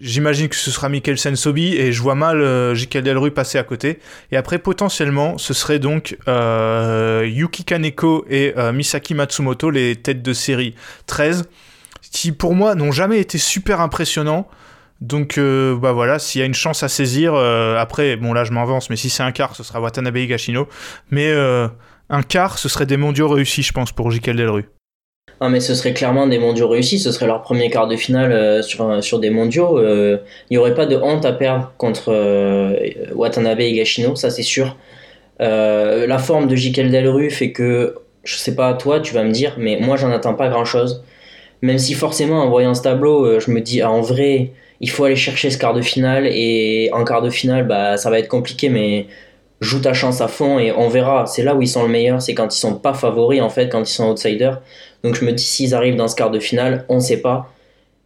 [0.00, 3.64] J'imagine que ce sera Mikkelsen Sobi et je vois mal euh, Jikel Delru passer à
[3.64, 3.98] côté.
[4.32, 10.22] Et après, potentiellement, ce serait donc euh, Yuki Kaneko et euh, Misaki Matsumoto, les têtes
[10.22, 10.74] de série
[11.06, 11.44] 13,
[12.10, 14.48] qui pour moi n'ont jamais été super impressionnants.
[15.02, 18.52] Donc euh, bah voilà, s'il y a une chance à saisir, après, bon là je
[18.52, 20.66] m'avance, mais si c'est un quart, ce sera Watanabe Higashino.
[21.10, 21.30] Mais
[22.08, 24.64] un quart, ce serait des mondiaux réussis, je pense, pour Jikel Delru.
[25.40, 28.30] Non, mais ce serait clairement des mondiaux réussis, ce serait leur premier quart de finale
[28.32, 29.78] euh, sur, sur des mondiaux.
[29.78, 30.18] euh,
[30.50, 32.76] Il n'y aurait pas de honte à perdre contre euh,
[33.14, 34.76] Watanabe et Gashino, ça c'est sûr.
[35.38, 39.54] La forme de Jikel Delru fait que, je sais pas toi, tu vas me dire,
[39.58, 41.02] mais moi j'en attends pas grand chose.
[41.62, 45.04] Même si forcément en voyant ce tableau, je me dis, ah, en vrai, il faut
[45.04, 48.28] aller chercher ce quart de finale, et en quart de finale, bah, ça va être
[48.28, 49.06] compliqué, mais
[49.60, 51.26] joue ta chance à fond et on verra.
[51.26, 53.68] C'est là où ils sont le meilleur, c'est quand ils sont pas favoris en fait,
[53.68, 54.60] quand ils sont outsiders.
[55.04, 57.52] Donc je me dis s'ils arrivent dans ce quart de finale, on sait pas.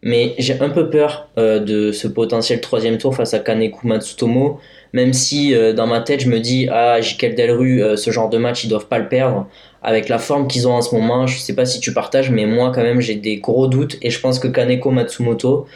[0.02, 4.60] Mais j'ai un peu peur euh, de ce potentiel troisième tour face à Kaneku Matsutomo,
[4.92, 8.28] même si euh, dans ma tête je me dis ah Jikel Delru, euh, ce genre
[8.28, 9.46] de match ils doivent pas le perdre.
[9.82, 12.46] Avec la forme qu'ils ont en ce moment, je sais pas si tu partages, mais
[12.46, 15.66] moi quand même j'ai des gros doutes et je pense que Kaneko Matsumoto,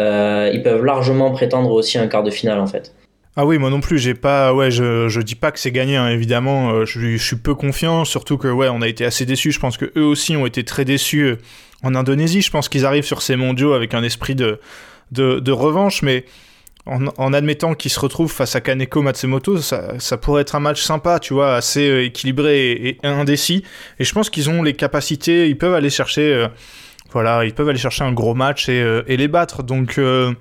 [0.00, 2.92] euh, ils peuvent largement prétendre aussi un quart de finale en fait.
[3.40, 5.94] Ah oui, moi non plus, j'ai pas, ouais, je, je dis pas que c'est gagné,
[5.94, 9.52] hein, évidemment, euh, je, suis peu confiant, surtout que, ouais, on a été assez déçus,
[9.52, 11.36] je pense que eux aussi ont été très déçus euh,
[11.84, 14.58] en Indonésie, je pense qu'ils arrivent sur ces mondiaux avec un esprit de,
[15.12, 16.24] de, de revanche, mais
[16.84, 20.60] en, en admettant qu'ils se retrouvent face à Kaneko Matsumoto, ça, ça pourrait être un
[20.60, 23.62] match sympa, tu vois, assez euh, équilibré et, indécis,
[24.00, 26.48] et je pense qu'ils ont les capacités, ils peuvent aller chercher,
[27.12, 29.96] voilà, ils peuvent aller chercher un gros match et, et les battre, donc...
[29.98, 30.34] euh,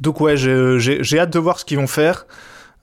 [0.00, 2.26] donc ouais, j'ai hâte de voir ce qu'ils vont faire.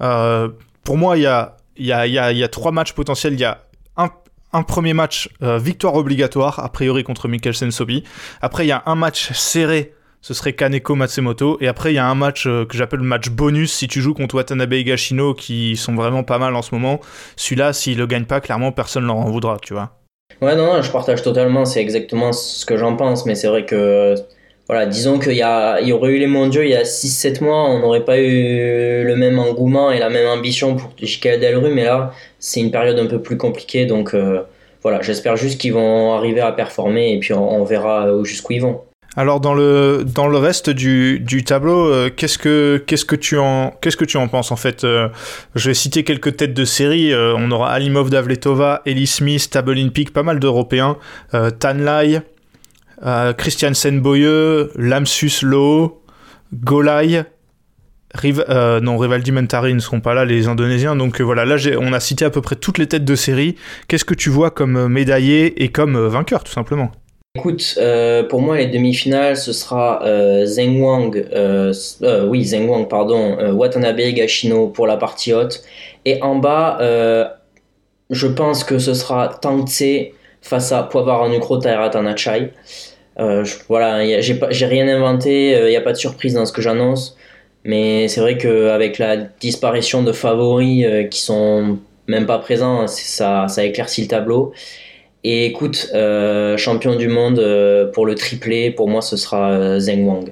[0.02, 0.50] Euh,
[0.84, 3.34] pour moi, il y a, y, a, y, a, trois matchs potentiels.
[3.34, 3.60] Il y a
[3.97, 4.10] un,
[4.54, 8.04] un premier match euh, victoire obligatoire, a priori contre Mikkelsen Sobi.
[8.41, 11.58] Après, il y a un match serré, ce serait Kaneko Matsumoto.
[11.62, 14.02] Et après, il y a un match euh, que j'appelle le match bonus si tu
[14.02, 17.00] joues contre Watanabe et Gashino, qui sont vraiment pas mal en ce moment.
[17.36, 19.97] Celui-là, s'il le gagne pas, clairement, personne leur en voudra, tu vois.
[20.41, 23.65] Ouais, non, non, je partage totalement, c'est exactement ce que j'en pense, mais c'est vrai
[23.65, 24.15] que
[24.72, 27.70] voilà, disons qu'il y, a, y aurait eu les mondiaux il y a 6-7 mois,
[27.70, 31.42] on n'aurait pas eu le même engouement et la même ambition pour J.K.
[31.42, 34.44] Delru, mais là, c'est une période un peu plus compliquée, donc euh,
[34.82, 38.80] voilà, j'espère juste qu'ils vont arriver à performer et puis on, verra jusqu'où ils vont.
[39.18, 43.72] Alors dans le dans le reste du, du tableau, euh, qu'est-ce que que tu en
[43.82, 45.10] que tu en penses en fait euh,
[45.54, 47.14] Je vais citer quelques têtes de série.
[47.14, 50.96] on aura Alimov Davletova, Ellie Smith, Tabelin Peak, pas mal d'Européens,
[51.60, 52.22] Tanlai,
[53.04, 56.04] euh, Christiansen Boyeux, Lamsus Loho,
[56.54, 57.24] Golai,
[58.26, 60.96] euh, non, Rivaldi Mentari ne seront pas là, les Indonésiens.
[60.96, 63.56] Donc euh, voilà, là on a cité à peu près toutes les têtes de série.
[63.88, 66.92] Qu'est-ce que tu vois comme médaillé et comme vainqueur, tout simplement?
[67.36, 67.80] Écoute,
[68.30, 70.02] pour moi, les demi-finales, ce sera
[70.46, 71.26] Zheng Wang,
[72.28, 75.64] oui, Zheng Wang, pardon, Watanabe Gashino pour la partie haute.
[76.04, 76.78] Et en bas,
[78.10, 80.12] je pense que ce sera Tang Tse
[80.42, 82.52] face à Poivara Nukro Tairatanachai.
[83.22, 86.62] Euh, voilà, j'ai rien inventé, il euh, n'y a pas de surprise dans ce que
[86.62, 87.16] j'annonce.
[87.64, 93.48] Mais c'est vrai qu'avec la disparition de favoris euh, qui sont même pas présents, ça,
[93.48, 94.54] ça éclaircit le tableau.
[95.24, 95.92] Et écoute,
[96.58, 97.40] champion du monde
[97.94, 100.32] pour le triplé, pour moi ce sera Zheng Wang.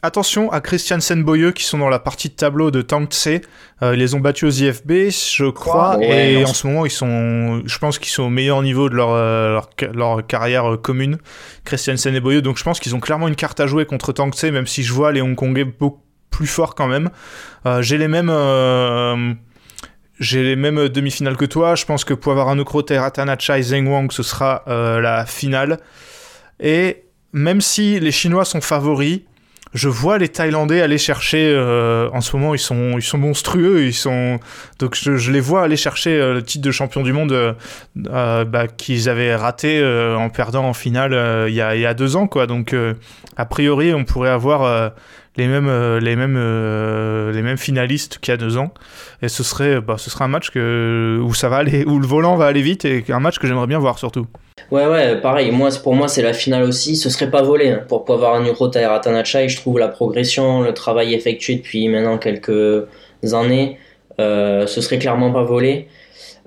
[0.00, 3.40] Attention à Christiansen Boyeux qui sont dans la partie de tableau de Tang Tse.
[3.82, 7.62] Euh, ils les ont battus aux IFB, je crois, et en ce moment ils sont,
[7.66, 9.60] je pense qu'ils sont au meilleur niveau de leur, euh,
[9.92, 11.18] leur, carrière euh, commune,
[11.64, 12.42] Christiansen et Boyeux.
[12.42, 14.84] Donc je pense qu'ils ont clairement une carte à jouer contre Tang Tse, même si
[14.84, 17.10] je vois les Hongkongais beaucoup plus forts quand même.
[17.80, 18.30] j'ai les mêmes.
[20.20, 21.74] j'ai les mêmes demi-finales que toi.
[21.74, 22.84] Je pense que Poivara-Nokro,
[23.40, 25.78] Chai, Zheng Wang, ce sera la finale.
[26.60, 29.22] Et même si les Chinois sont favoris,
[29.74, 31.52] je vois les Thaïlandais aller chercher.
[31.52, 33.84] Euh, en ce moment, ils sont, ils sont monstrueux.
[33.84, 34.38] Ils sont
[34.78, 38.66] donc je, les vois aller chercher euh, le titre de champion du monde euh, bah,
[38.68, 39.84] qu'ils avaient raté
[40.16, 42.46] en perdant en finale il y, a, y a, deux ans, quoi.
[42.46, 42.74] Donc
[43.36, 44.92] a priori, on pourrait avoir
[45.38, 46.36] les mêmes, les mêmes,
[47.32, 48.72] les mêmes finalistes qu'il y a deux ans.
[49.22, 52.36] Et ce serait, bah, ce serait un match que, où ça va aller, le volant
[52.36, 54.26] va aller vite et un match que j'aimerais bien voir surtout.
[54.70, 55.50] Ouais, ouais, pareil.
[55.50, 56.96] Moi, pour moi, c'est la finale aussi.
[56.96, 60.60] Ce serait pas volé hein, pour pouvoir avoir un Nuro et Je trouve la progression,
[60.60, 62.86] le travail effectué depuis maintenant quelques
[63.32, 63.78] années,
[64.20, 65.88] euh, ce serait clairement pas volé.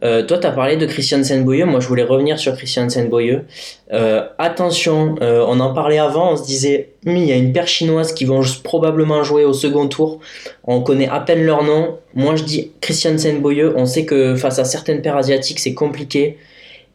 [0.03, 1.65] Euh, toi, tu as parlé de Christian Senboyeux.
[1.65, 3.45] Moi, je voulais revenir sur Christian Senboyeux.
[3.93, 6.33] Euh, attention, euh, on en parlait avant.
[6.33, 9.53] On se disait, hum, il y a une paire chinoise qui vont probablement jouer au
[9.53, 10.19] second tour.
[10.63, 11.99] On connaît à peine leur nom.
[12.15, 13.73] Moi, je dis Christian Senboyeux.
[13.77, 16.37] On sait que face à certaines paires asiatiques, c'est compliqué.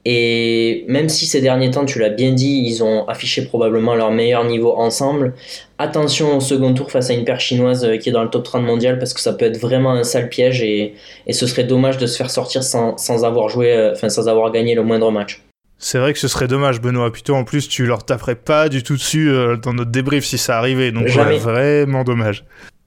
[0.08, 4.12] Et même si ces derniers temps, tu l'as bien dit, ils ont affiché probablement leur
[4.12, 5.34] meilleur niveau ensemble,
[5.78, 8.44] attention au second tour face à une paire chinoise euh, qui est dans le top
[8.44, 10.94] 30 mondial parce que ça peut être vraiment un sale piège et,
[11.26, 14.28] et ce serait dommage de se faire sortir sans, sans avoir joué, euh, enfin sans
[14.28, 15.42] avoir gagné le moindre match.
[15.76, 17.10] C'est vrai que ce serait dommage, Benoît.
[17.10, 20.38] Plutôt en plus, tu leur taperais pas du tout dessus euh, dans notre débrief si
[20.38, 20.92] ça arrivait.
[20.92, 22.44] Donc, ouais, vraiment dommage.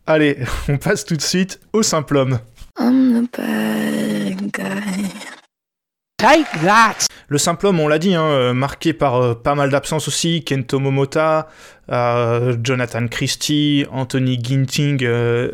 [0.07, 0.37] Allez,
[0.69, 2.39] on passe tout de suite au simple homme.
[6.19, 9.69] Take that Le simple homme, on l'a dit, hein, euh, marqué par euh, pas mal
[9.69, 11.47] d'absences aussi, Kento Momota,
[11.89, 15.01] euh, Jonathan Christie, Anthony Ginting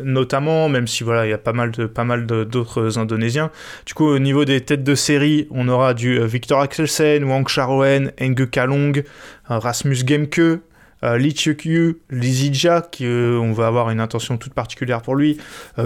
[0.02, 3.52] notamment, même si voilà, il y a pas mal de pas mal d'autres Indonésiens.
[3.86, 8.10] Du coup, au niveau des têtes de série, on aura du Victor Axelsen, Wang Charoen,
[8.20, 9.04] Enge Kalong,
[9.44, 10.60] Rasmus Gemke,
[11.04, 15.38] Lee Chukyu, Lizija, qui on va avoir une intention toute particulière pour lui,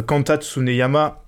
[0.07, 1.19] Kanta Tsuneyama,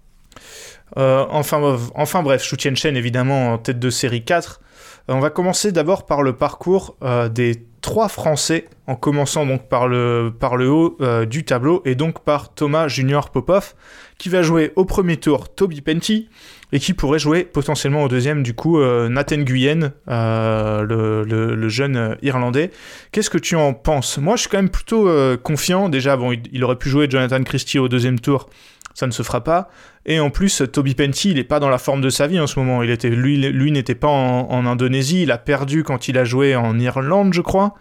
[0.98, 4.61] euh, enfin, enfin bref, Shu Chen évidemment en tête de série 4.
[5.09, 9.68] Euh, on va commencer d'abord par le parcours euh, des trois Français, en commençant donc
[9.68, 10.33] par le,
[10.68, 13.74] haut du tableau, et donc par Thomas Junior Popov,
[14.18, 16.28] qui va jouer au premier tour Toby Penty,
[16.70, 22.70] et qui pourrait jouer potentiellement au deuxième, du coup, Nathan Guyen, le, le, jeune Irlandais.
[23.11, 24.16] Qu'est-ce que tu en penses?
[24.18, 25.11] Moi, je suis quand même plutôt
[25.42, 25.88] confiant.
[25.88, 28.48] Déjà, bon, il, aurait pu jouer Jonathan Christie au deuxième tour,
[28.94, 29.68] ça ne se fera pas.
[30.07, 32.46] Et en plus, Toby Penty, il n'est pas dans la forme de sa vie en
[32.46, 32.83] ce moment.
[32.83, 35.22] Il était, lui, lui n'était pas en, Indonésie.
[35.22, 37.74] Il a perdu quand il a joué en Irlande, je crois.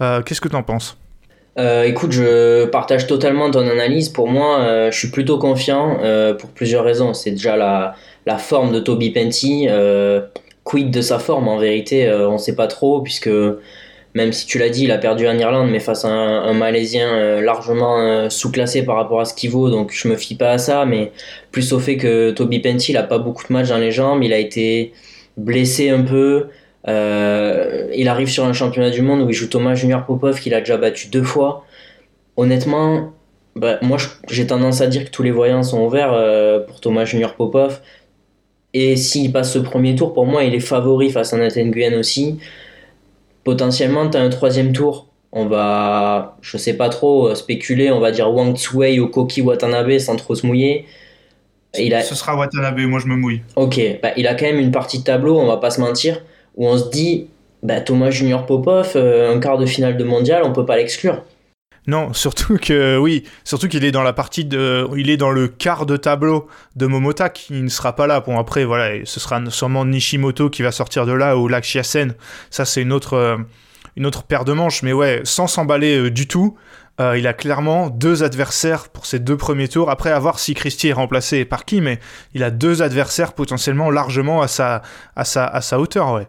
[0.00, 0.98] Euh, qu'est-ce que tu en penses?
[1.58, 4.08] Euh, écoute, je partage totalement ton analyse.
[4.08, 5.98] Pour moi, euh, je suis plutôt confiant
[6.38, 7.14] pour plusieurs raisons.
[7.14, 7.94] C'est déjà la,
[8.26, 9.68] la, forme de Toby Penty.
[10.64, 13.30] quid de sa forme en vérité, on ne sait pas trop, puisque
[14.16, 17.06] même si tu l'as dit, il a perdu en Irlande, mais face à un, Malaisien
[17.06, 20.52] euh, largement euh, sous-classé par rapport à ce qu'il vaut, donc je me fie pas
[20.52, 21.12] à ça, mais
[21.52, 24.22] plus au fait que Toby Penty, il a pas beaucoup de matchs dans les jambes,
[24.22, 24.94] il a été
[25.36, 26.46] blessé un peu,
[26.88, 30.54] euh, il arrive sur un championnat du monde où il joue Thomas Junior Popov, qu'il
[30.54, 31.66] a déjà battu deux fois.
[32.38, 33.12] Honnêtement,
[33.54, 33.98] bah, moi
[34.30, 37.82] j'ai tendance à dire que tous les voyants sont ouverts pour Thomas Junior Popov.
[38.72, 41.98] Et s'il passe ce premier tour, pour moi, il est favori face à Nathan Nguyen
[41.98, 42.38] aussi
[43.46, 45.06] potentiellement, tu as un troisième tour
[45.38, 49.98] on va, je sais pas trop, spéculer, on va dire Wang Tsui ou Koki Watanabe
[49.98, 50.86] sans trop se mouiller.
[51.78, 52.00] Il a...
[52.00, 53.42] Ce sera Watanabe, moi je me mouille.
[53.54, 56.22] Ok, bah, il a quand même une partie de tableau, on va pas se mentir,
[56.56, 57.26] où on se dit,
[57.62, 61.22] bah, Thomas Junior Popov, euh, un quart de finale de mondial, on peut pas l'exclure.
[61.86, 65.48] Non, surtout que oui, surtout qu'il est dans la partie de, il est dans le
[65.48, 68.20] quart de tableau de Momota qui ne sera pas là.
[68.20, 72.14] Bon après voilà, ce sera sûrement Nishimoto qui va sortir de là ou Lakshya Sen.
[72.50, 73.36] Ça c'est une autre, euh,
[73.96, 76.56] une autre paire de manches, mais ouais, sans s'emballer euh, du tout.
[76.98, 79.90] Euh, il a clairement deux adversaires pour ses deux premiers tours.
[79.90, 82.00] Après, à voir si Christie est remplacé par qui, mais
[82.32, 86.26] il a deux adversaires potentiellement largement à sa, hauteur, ouais.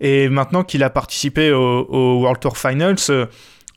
[0.00, 2.98] Et maintenant qu'il a participé au World Tour Finals,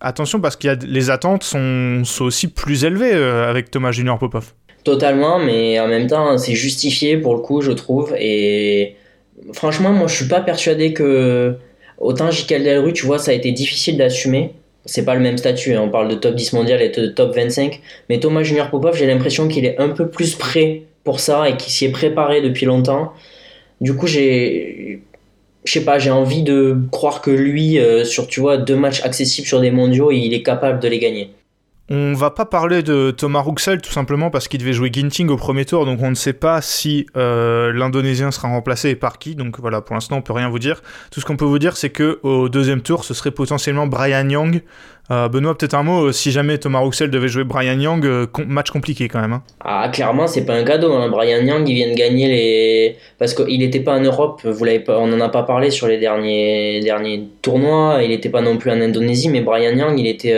[0.01, 4.53] attention parce que les attentes sont, sont, aussi plus élevées euh, avec Thomas Junior Popov.
[4.83, 8.15] Totalement, mais en même temps, c'est justifié pour le coup, je trouve.
[8.19, 8.95] Et
[9.53, 11.55] franchement, moi, je suis pas persuadé que.
[11.97, 14.55] Autant Jikel Delru, tu vois, ça a été difficile d'assumer.
[14.85, 15.81] C'est pas le même statut, hein.
[15.83, 17.79] on parle de top 10 mondial et de top 25.
[18.09, 21.57] Mais Thomas Junior Popov, j'ai l'impression qu'il est un peu plus prêt pour ça et
[21.57, 23.13] qu'il s'y est préparé depuis longtemps.
[23.81, 25.03] Du coup, j'ai
[25.63, 29.03] je sais pas, j'ai envie de croire que lui, euh, sur tu vois, deux matchs
[29.03, 31.29] accessibles sur des mondiaux, il est capable de les gagner.
[31.93, 35.35] On va pas parler de Thomas Ruxel tout simplement parce qu'il devait jouer Ginting au
[35.35, 39.35] premier tour, donc on ne sait pas si euh, l'Indonésien sera remplacé et par qui.
[39.35, 40.81] Donc voilà, pour l'instant on peut rien vous dire.
[41.11, 44.29] Tout ce qu'on peut vous dire, c'est que au deuxième tour, ce serait potentiellement Brian
[44.29, 44.61] Young.
[45.11, 46.13] Euh, Benoît, peut-être un mot.
[46.13, 48.07] Si jamais Thomas Ruxel devait jouer Brian Young,
[48.47, 49.33] match compliqué quand même.
[49.33, 49.43] Hein.
[49.59, 50.93] Ah clairement, c'est pas un cadeau.
[50.93, 51.09] Hein.
[51.09, 54.39] Brian Young, il vient de gagner les parce qu'il n'était pas en Europe.
[54.45, 57.99] On n'en a pas parlé sur les derniers derniers tournois.
[58.01, 60.33] Il n'était pas non plus en Indonésie, mais Brian Young, il était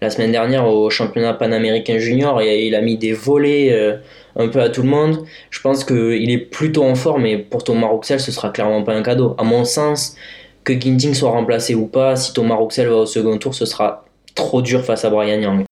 [0.00, 3.96] la semaine dernière au championnat panaméricain junior et il a mis des volets euh,
[4.36, 5.24] un peu à tout le monde.
[5.50, 8.94] Je pense qu'il est plutôt en forme et pour Thomas Rouxel, ce sera clairement pas
[8.94, 9.34] un cadeau.
[9.38, 10.16] À mon sens,
[10.64, 14.04] que Ginting soit remplacé ou pas, si Thomas Rouxel va au second tour, ce sera
[14.34, 15.64] trop dur face à Brian Yang.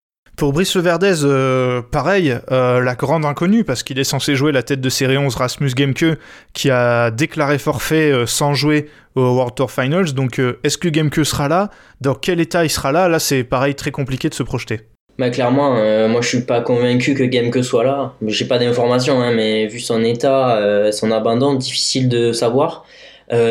[0.42, 4.64] Pour Brice Leverdez, euh, pareil, euh, la grande inconnue, parce qu'il est censé jouer la
[4.64, 6.18] tête de série 11 Rasmus Gemke,
[6.52, 10.14] qui a déclaré forfait sans jouer au World Tour Finals.
[10.14, 11.70] Donc, euh, est-ce que Gameke sera là?
[12.00, 13.06] Dans quel état il sera là?
[13.06, 14.80] Là, c'est pareil, très compliqué de se projeter.
[15.16, 18.14] Bah clairement, euh, moi je suis pas convaincu que Gameke soit là.
[18.26, 22.84] J'ai pas d'informations, hein, mais vu son état, euh, son abandon, difficile de savoir.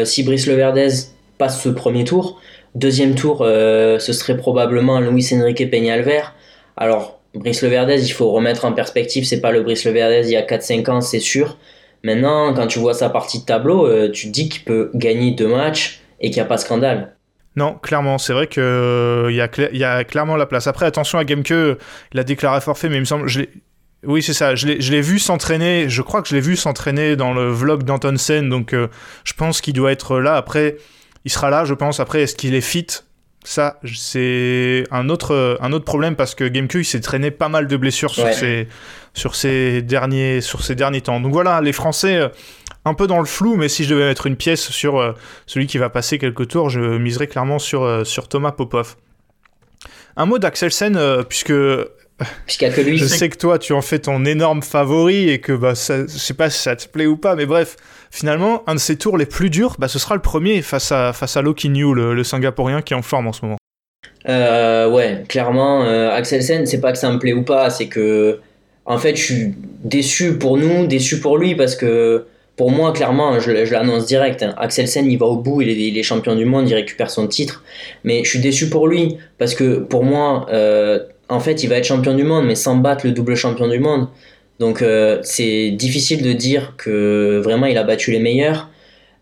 [0.04, 0.90] si Brice Leverdez
[1.38, 2.42] passe ce premier tour,
[2.76, 6.34] deuxième tour, ce serait probablement Luis Enrique Peñalver.
[6.82, 10.36] Alors, Brice Leverdez, il faut remettre en perspective, c'est pas le Brice Leverdez il y
[10.36, 11.60] a 4-5 ans, c'est sûr.
[12.04, 15.48] Maintenant, quand tu vois sa partie de tableau, euh, tu dis qu'il peut gagner deux
[15.48, 17.16] matchs et qu'il n'y a pas de scandale.
[17.56, 20.66] Non, clairement, c'est vrai qu'il euh, y, a y a clairement la place.
[20.66, 23.30] Après, attention à Gameke, il a déclaré forfait, mais il me semble.
[24.04, 24.56] Oui, c'est ça.
[24.56, 25.88] Je l'ai vu s'entraîner.
[25.88, 28.88] Je crois que je l'ai vu s'entraîner dans le vlog d'Antonsen, donc euh,
[29.24, 30.36] je pense qu'il doit être là.
[30.36, 30.78] Après,
[31.26, 32.00] il sera là, je pense.
[32.00, 32.88] Après, est-ce qu'il est fit?
[33.44, 37.76] Ça, c'est un autre, un autre problème parce que GameCube s'est traîné pas mal de
[37.76, 38.68] blessures sur, ces,
[39.14, 39.34] sur,
[39.84, 41.20] derniers, sur ces derniers temps.
[41.20, 42.30] Donc voilà, les Français, euh,
[42.86, 45.14] un peu dans le flou, mais si je devais mettre une pièce sur euh,
[45.48, 48.96] celui qui va passer quelques tours, je miserais clairement sur, euh, sur Thomas Popov.
[50.18, 51.54] Un mot d'Axelsen, puisque
[52.48, 52.98] que lui.
[52.98, 56.18] Je sais que toi, tu en fais ton énorme favori et que bah, ça, je
[56.18, 57.76] sais pas si ça te plaît ou pas, mais bref,
[58.12, 61.14] finalement, un de ses tours les plus durs, bah, ce sera le premier face à,
[61.14, 63.58] face à Loki New, le, Singapourien qui est en forme en ce moment.
[64.30, 67.88] Euh, ouais, clairement, euh, Axel Sen, c'est pas que ça me plaît ou pas, c'est
[67.88, 68.40] que,
[68.86, 73.40] en fait, je suis déçu pour nous, déçu pour lui, parce que, pour moi, clairement,
[73.40, 76.36] je, l'annonce direct, hein, Axel Sen, il va au bout, il est, il est, champion
[76.36, 77.64] du monde, il récupère son titre,
[78.04, 81.00] mais je suis déçu pour lui, parce que, pour moi, euh,
[81.32, 83.80] en fait, il va être champion du monde, mais sans battre le double champion du
[83.80, 84.08] monde.
[84.60, 88.70] Donc euh, c'est difficile de dire que vraiment il a battu les meilleurs.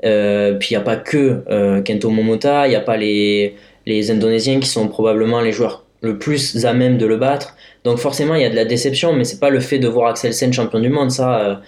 [0.05, 3.55] Euh, puis il n'y a pas que euh, Kento Momota, il n'y a pas les,
[3.85, 7.55] les Indonésiens qui sont probablement les joueurs le plus à même de le battre.
[7.83, 10.09] Donc forcément il y a de la déception, mais c'est pas le fait de voir
[10.09, 11.61] Axel Sen champion du monde, ça.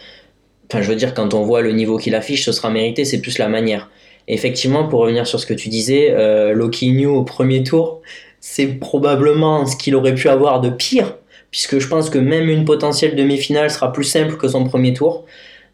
[0.69, 3.21] Enfin je veux dire quand on voit le niveau qu'il affiche, ce sera mérité, c'est
[3.21, 3.89] plus la manière.
[4.27, 6.13] effectivement pour revenir sur ce que tu disais,
[6.53, 8.01] Loki New au premier tour,
[8.41, 11.15] c'est probablement ce qu'il aurait pu avoir de pire,
[11.51, 15.25] puisque je pense que même une potentielle demi-finale sera plus simple que son premier tour.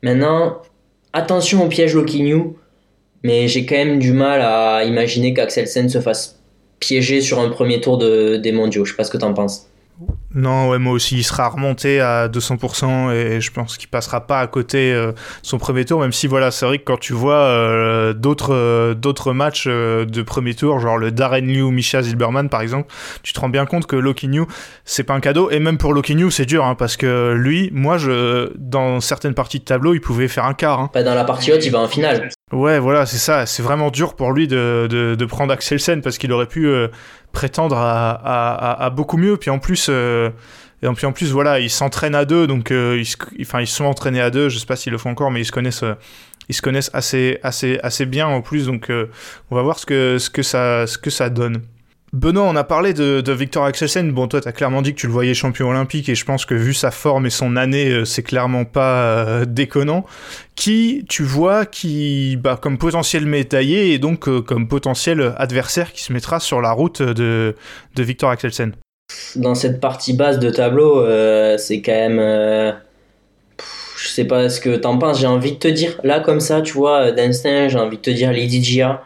[0.04, 0.62] Maintenant,
[1.14, 2.58] attention au piège Loki New,
[3.24, 6.40] mais j'ai quand même du mal à imaginer qu'Axelsen se fasse
[6.80, 8.86] piéger sur un premier tour de, des mondiaux.
[8.86, 9.68] Je sais pas ce que tu en penses.
[10.36, 14.40] Non, ouais, moi aussi, il sera remonté à 200% et je pense qu'il passera pas
[14.40, 17.36] à côté euh, son premier tour, même si voilà, c'est vrai que quand tu vois
[17.38, 22.50] euh, d'autres euh, d'autres matchs euh, de premier tour, genre le Darren Liu, Misha Zilberman
[22.50, 22.94] par exemple,
[23.24, 24.46] tu te rends bien compte que Loki New,
[24.86, 27.72] c'est pas un cadeau, et même pour Loki New, c'est dur, hein, parce que lui,
[27.74, 30.80] moi, je, dans certaines parties de tableau, il pouvait faire un quart.
[30.80, 30.90] hein.
[30.94, 32.30] Pas dans la partie haute, il va en finale.
[32.54, 33.46] Ouais, voilà, c'est ça.
[33.46, 36.88] C'est vraiment dur pour lui de, de, de prendre Axelsen parce qu'il aurait pu euh,
[37.34, 39.36] prétendre à, à, à- beaucoup mieux.
[39.36, 40.30] Puis en plus, euh,
[40.82, 43.84] et en plus, voilà, ils s'entraînent à deux, donc euh, ils, se- enfin, ils sont
[43.84, 44.48] entraînés à deux.
[44.48, 45.96] Je sais pas s'ils le font encore, mais ils se connaissent, euh,
[46.48, 48.68] ils se connaissent assez, assez, assez bien en plus.
[48.68, 49.08] Donc, euh,
[49.52, 51.62] on va voir ce que, ce que ça, ce que ça donne.
[52.14, 54.12] Benoît, on a parlé de, Victor Axelsen.
[54.12, 56.56] Bon, toi, t'as clairement dit que tu le voyais champion olympique, et je pense que
[56.56, 60.06] vu sa forme et son année, euh, c'est clairement pas euh, déconnant.
[60.56, 66.02] Qui tu vois qui, bah, comme potentiel médaillé et donc euh, comme potentiel adversaire qui
[66.02, 67.56] se mettra sur la route de,
[67.98, 68.72] Victor Axelsen?
[69.36, 71.06] Dans cette partie basse de tableau,
[71.58, 72.20] c'est quand même.
[72.20, 72.72] euh,
[73.98, 75.20] je sais pas ce que t'en penses.
[75.20, 78.10] J'ai envie de te dire, là, comme ça, tu vois, d'instinct, j'ai envie de te
[78.12, 79.04] dire Lady Gia.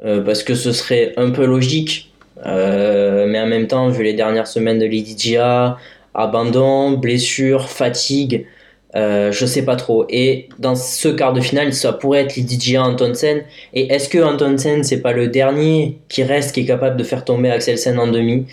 [0.00, 2.11] parce que ce serait un peu logique.
[2.46, 5.78] Euh, mais en même temps, vu les dernières semaines de Lady Gia,
[6.14, 8.46] abandon, blessure, fatigue,
[8.94, 10.04] euh, je sais pas trop.
[10.10, 13.42] Et dans ce quart de finale, ça pourrait être Lady Gia Antonsen.
[13.72, 17.24] Et est-ce que Antonsen, c'est pas le dernier qui reste, qui est capable de faire
[17.24, 18.46] tomber Axelsen en demi?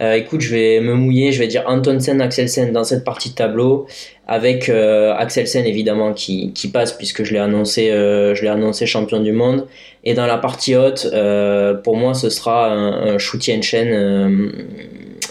[0.00, 3.34] Euh, Écoute, je vais me mouiller, je vais dire Antonsen, Axelsen dans cette partie de
[3.34, 3.86] tableau,
[4.26, 8.86] avec euh, Axelsen évidemment qui, qui passe puisque je l'ai annoncé, euh, je l'ai annoncé
[8.86, 9.66] champion du monde.
[10.04, 13.88] Et dans la partie haute, euh, pour moi, ce sera un, un Shu Tianchen.
[13.92, 14.48] Euh,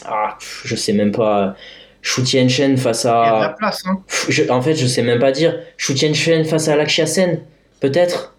[0.06, 1.56] ah, je sais même pas.
[2.02, 3.56] Shu Tianchen face à.
[3.58, 4.02] place, hein.
[4.08, 5.58] Pff, je- en fait, je sais même pas dire.
[5.78, 7.40] Shu Tianchen face à Lakshya Sen,
[7.80, 8.36] peut-être.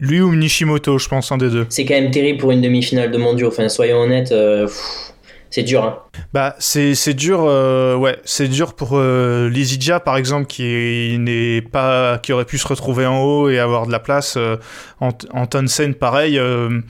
[0.00, 1.66] Lui ou Nishimoto, je pense, un des deux.
[1.68, 3.48] C'est quand même terrible pour une demi-finale de mondiaux.
[3.48, 5.12] Enfin, soyons honnêtes, euh, pff,
[5.50, 5.84] c'est dur.
[5.84, 5.98] Hein.
[6.32, 12.18] Bah, c'est dur, euh, ouais, c'est dur pour euh, Lizidja, par exemple, qui n'est pas,
[12.18, 14.36] qui aurait pu se retrouver en haut et avoir de la place.
[14.36, 14.56] Euh,
[15.00, 16.38] Antonsen, pareil.
[16.38, 16.80] euh,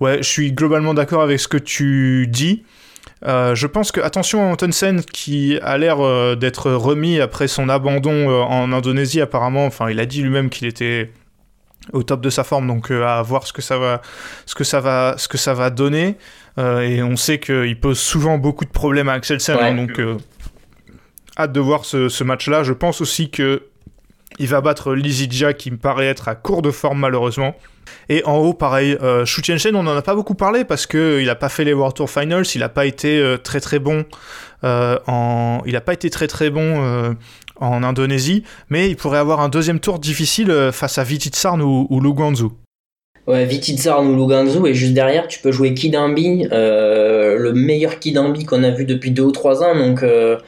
[0.00, 2.64] ouais, je suis globalement d'accord avec ce que tu dis.
[3.24, 5.98] Euh, je pense que attention à Antonsen qui a l'air
[6.36, 9.64] d'être remis après son abandon en Indonésie apparemment.
[9.64, 11.10] Enfin, il a dit lui-même qu'il était
[11.92, 14.02] au top de sa forme, donc euh, à voir ce que ça va,
[14.46, 16.16] ce que ça va, ce que ça va donner.
[16.58, 19.62] Euh, et on sait qu'il pose souvent beaucoup de problèmes à Axelsen, Ouais.
[19.64, 20.16] hein, donc euh,
[21.38, 22.62] hâte de voir ce, ce match-là.
[22.62, 23.62] Je pense aussi que
[24.38, 27.54] il va battre Lizidja qui me paraît être à court de forme malheureusement.
[28.08, 31.20] Et en haut, pareil, euh, Shu Tianchen, on n'en a pas beaucoup parlé parce que
[31.20, 33.78] il a pas fait les World Tour Finals, il a pas été euh, très très
[33.78, 34.04] bon
[34.64, 37.14] euh, en, il a pas été très très bon
[37.62, 41.86] en Indonésie, mais il pourrait avoir un deuxième tour difficile euh, face à Vititsarn ou,
[41.90, 42.52] ou Lu Guangzhou.
[43.28, 48.44] Ouais, Vititsarn ou Lugangzhou, et juste derrière, tu peux jouer Kidambi, euh, le meilleur Kidambi
[48.44, 49.76] qu'on a vu depuis deux ou trois ans.
[49.76, 50.38] Donc, euh,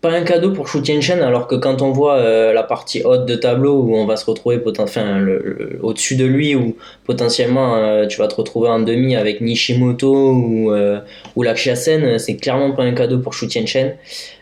[0.00, 3.26] pas un cadeau pour Shu Tianchen, alors que quand on voit euh, la partie haute
[3.26, 7.74] de tableau où on va se retrouver enfin, le- le- au-dessus de lui, où potentiellement
[7.76, 11.00] euh, tu vas te retrouver en demi avec Nishimoto ou, euh,
[11.34, 13.96] ou Lakshya Sen, c'est clairement pas un cadeau pour Shu Tianchen.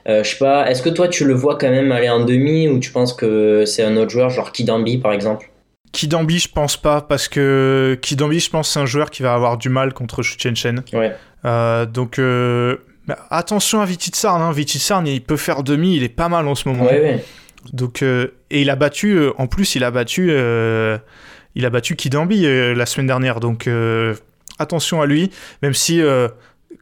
[0.09, 2.69] Euh, je sais pas, est-ce que toi tu le vois quand même aller en demi
[2.69, 5.51] ou tu penses que c'est un autre joueur, genre Kidambi par exemple?
[5.93, 9.57] Kidambi, je pense pas, parce que Kidambi, je pense, c'est un joueur qui va avoir
[9.57, 10.83] du mal contre Shu Tianchen.
[10.93, 11.13] Ouais.
[11.47, 12.19] Euh, donc,
[13.07, 14.43] bah, attention à Vititsarn.
[14.43, 14.53] Hein.
[14.53, 16.85] Vititsarn, il peut faire demi, il est pas mal en ce moment.
[16.85, 17.25] Ouais, ouais.
[17.73, 20.99] Donc, euh, et il a battu, euh, en plus, il a battu, euh,
[21.55, 22.43] il a battu Kidambi
[22.75, 23.41] la semaine dernière.
[23.41, 23.69] Donc,
[24.59, 25.31] attention à lui,
[25.63, 26.03] même si,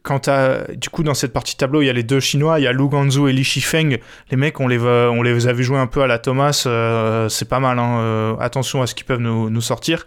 [0.03, 2.59] quand t'as- du coup, dans cette partie de tableau, il y a les deux Chinois,
[2.59, 3.99] il y a Lu Guangzhou et Li Shifeng.
[4.31, 6.51] Les mecs, on les, on les a vu jouer un peu à la Thomas,
[7.29, 7.79] c'est pas mal.
[7.79, 10.05] Hein, attention à ce qu'ils peuvent nous, nous sortir.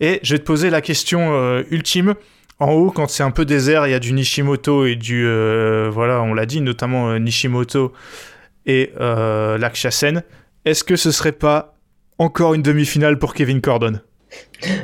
[0.00, 2.14] Et je vais te poser la question ultime.
[2.60, 5.24] En haut, quand c'est un peu désert, il y a du Nishimoto et du.
[5.26, 7.92] euh, voilà, on l'a dit, notamment euh, Nishimoto
[8.66, 10.22] et euh, Lakshya Sen.
[10.64, 11.74] Est-ce que ce serait pas
[12.18, 14.00] encore une demi-finale pour Kevin Cordon?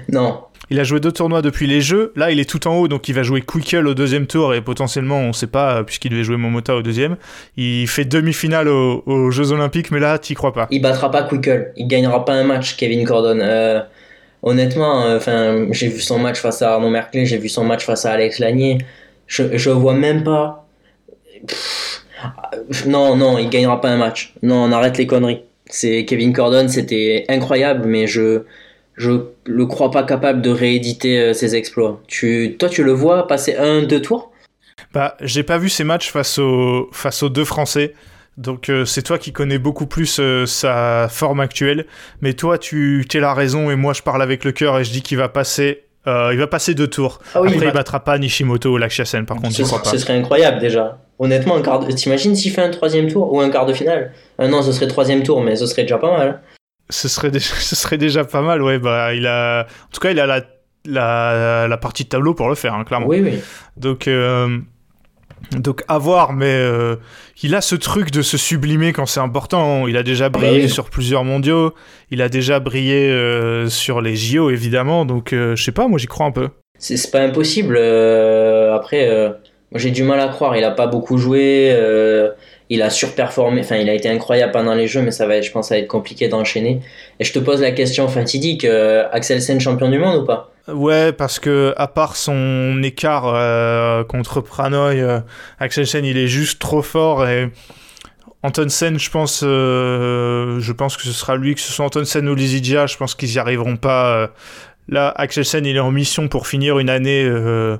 [0.08, 2.12] Non, Il a joué deux tournois depuis les Jeux.
[2.14, 4.60] Là, il est tout en haut, donc il va jouer Quickle au deuxième tour et
[4.62, 7.16] potentiellement, on sait pas, euh, puisqu'il devait jouer Momota au deuxième.
[7.56, 10.68] Il fait demi-finale aux, aux Jeux Olympiques, mais là, t'y crois pas.
[10.70, 13.40] il battra pas Quickle, il gagnera pas un match, Kevin Cordon.
[14.46, 17.86] Honnêtement, euh, enfin, j'ai vu son match face à Arnaud Merclé, j'ai vu son match
[17.86, 18.76] face à Alex Lanier.
[19.26, 20.68] Je, je vois même pas.
[21.46, 22.04] Pff,
[22.86, 24.34] non, non, il gagnera pas un match.
[24.42, 25.44] Non, on arrête les conneries.
[25.64, 28.42] C'est Kevin Cordon, c'était incroyable, mais je
[28.96, 29.10] je
[29.46, 32.02] le crois pas capable de rééditer euh, ses exploits.
[32.06, 34.30] Tu, toi, tu le vois passer un, deux tours?
[34.92, 36.38] Bah, j'ai pas vu ces matchs face
[36.92, 37.94] face aux deux Français.
[38.36, 41.86] Donc euh, c'est toi qui connais beaucoup plus euh, sa forme actuelle.
[42.20, 44.90] Mais toi, tu es la raison et moi je parle avec le cœur et je
[44.90, 45.84] dis qu'il va passer.
[46.06, 47.20] euh, il va passer deux tours.
[47.34, 49.82] Ah oui, Après, bah- il battra pas Nishimoto ou Lakshya Sen, par contre, ce, serait-
[49.82, 49.88] pas.
[49.90, 50.98] ce serait incroyable déjà.
[51.20, 51.92] Honnêtement, un quart de...
[51.92, 54.12] t'imagines s'il fait un troisième tour ou un quart de finale?
[54.40, 56.42] Non, ce serait troisième tour, mais ce serait déjà pas mal.
[56.90, 58.80] Ce serait déjà, ce serait déjà pas mal, ouais.
[58.80, 60.42] Bah, il a, en tout cas, il a la,
[60.86, 63.06] la, la partie de tableau pour le faire, hein, clairement.
[63.06, 63.38] Oui, oui.
[63.76, 64.08] Donc,
[65.52, 66.96] donc à voir, mais euh,
[67.42, 69.86] il a ce truc de se sublimer quand c'est important.
[69.86, 70.68] Il a déjà bah brillé oui.
[70.68, 71.74] sur plusieurs mondiaux.
[72.10, 75.04] Il a déjà brillé euh, sur les JO, évidemment.
[75.04, 76.48] Donc, euh, je sais pas, moi j'y crois un peu.
[76.78, 77.76] C'est pas impossible.
[77.76, 79.08] après,
[79.70, 80.56] moi j'ai du mal à croire.
[80.56, 81.74] Il a pas beaucoup joué.
[82.70, 83.60] il a surperformé.
[83.60, 85.74] Enfin, il a été incroyable pendant les jeux, mais ça va, être- je pense, ça
[85.74, 86.80] va être compliqué d'enchaîner.
[87.20, 88.64] Et je te pose la question fatidique
[89.12, 90.53] Axelsen champion du monde ou pas?
[90.68, 95.20] Ouais, parce que à part son écart euh, contre Pranoy, euh,
[95.58, 97.50] Axelsen il est juste trop fort et
[98.42, 102.34] Antonsen, je pense, euh, je pense que ce sera lui, que ce soit Antonsen ou
[102.34, 104.16] Lizidia, je pense qu'ils y arriveront pas.
[104.16, 104.26] euh.
[104.88, 107.76] Là, Axelsen il est en mission pour finir une année euh,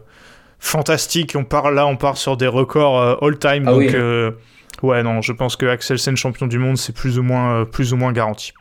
[0.59, 1.35] fantastique.
[1.37, 3.65] On part là, on part sur des records euh, all time.
[3.67, 3.91] Ah donc oui.
[3.95, 4.31] euh,
[4.83, 7.93] ouais, non, je pense que Axelsen champion du monde, c'est plus ou moins, euh, plus
[7.93, 8.53] ou moins garanti.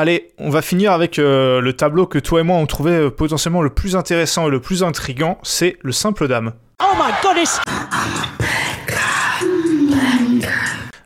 [0.00, 3.10] Allez, on va finir avec euh, le tableau que toi et moi on trouvait euh,
[3.10, 6.52] potentiellement le plus intéressant et le plus intrigant, c'est le simple dame.
[6.80, 7.58] Oh my goodness!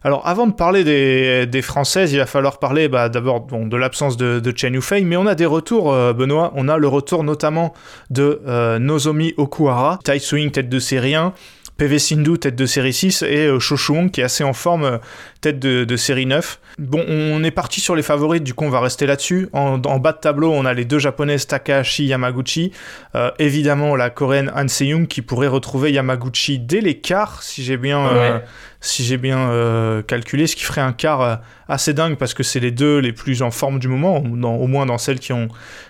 [0.04, 3.76] Alors avant de parler des, des Françaises, il va falloir parler bah, d'abord bon, de
[3.76, 6.52] l'absence de, de Chen Yufei, mais on a des retours, euh, Benoît.
[6.56, 7.72] On a le retour notamment
[8.10, 11.32] de euh, Nozomi Okuhara, Tai Swing tête de série 1,
[11.76, 14.98] PV Sindhu tête de série 6 et euh, Shoshuong qui est assez en forme euh,
[15.40, 16.60] tête de, série 9.
[16.78, 19.48] Bon, on est parti sur les favorites, du coup on va rester là-dessus.
[19.52, 22.72] En, bas de tableau, on a les deux japonaises Takahashi Yamaguchi.
[23.14, 27.76] Euh, évidemment la coréenne Han Se-young qui pourrait retrouver Yamaguchi dès les quarts, si j'ai
[27.76, 28.06] bien...
[28.06, 28.38] euh.
[28.82, 31.36] Si j'ai bien euh, calculé, ce qui ferait un quart euh,
[31.68, 34.86] assez dingue parce que c'est les deux les plus en forme du moment, au moins
[34.86, 35.48] dans celles qui ont,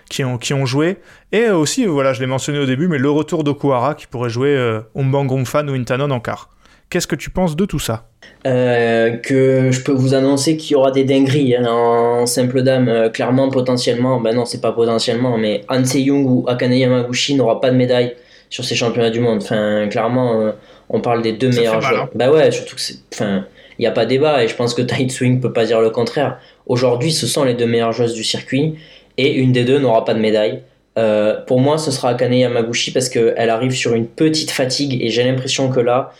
[0.09, 0.97] qui ont, joué.
[1.31, 4.29] Et euh, aussi, voilà, je l'ai mentionné au début, mais le retour d'Okuhara qui pourrait
[4.29, 6.49] jouer euh, Ombang Gongfan ou Intanon en quart.
[6.91, 8.09] Qu'est-ce que tu penses de tout ça?
[8.43, 13.09] Que je peux vous annoncer qu'il y aura des dingueries hein, en simple dame.
[13.11, 17.71] Clairement, potentiellement, ben non, c'est pas potentiellement, mais Han Se-young ou Akane Yamaguchi n'aura pas
[17.71, 18.13] de médaille
[18.51, 19.39] sur ces championnats du monde.
[19.41, 20.53] Enfin, clairement,
[20.93, 22.03] on parle des deux Ça meilleurs mal, joueurs.
[22.05, 22.09] hein.
[22.15, 22.95] Bah ouais, surtout que c'est.
[23.13, 23.45] Enfin,
[23.77, 25.89] il n'y a pas débat et je pense que Tide Swing peut pas dire le
[25.89, 26.39] contraire.
[26.67, 28.75] Aujourd'hui, ce sont les deux meilleures joueuses du circuit
[29.17, 30.61] et une des deux n'aura pas de médaille.
[30.97, 35.09] Euh, pour moi, ce sera Akane Yamaguchi parce qu'elle arrive sur une petite fatigue et
[35.09, 36.11] j'ai l'impression que là,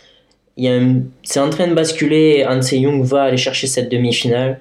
[1.24, 2.45] c'est en train de basculer.
[2.47, 4.59] Han Se-young va aller chercher cette demi-finale.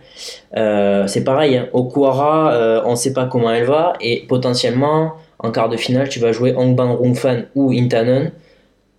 [0.57, 1.69] Euh, c'est pareil, hein.
[1.73, 6.09] Okuhara, euh, on ne sait pas comment elle va et potentiellement en quart de finale,
[6.09, 8.31] tu vas jouer Hongbang Rungfan ou Intanon.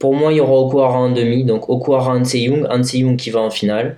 [0.03, 3.49] Pour moi, il y aura Okuhara en demi, donc Okuhara Han Se-young qui va en
[3.49, 3.95] finale.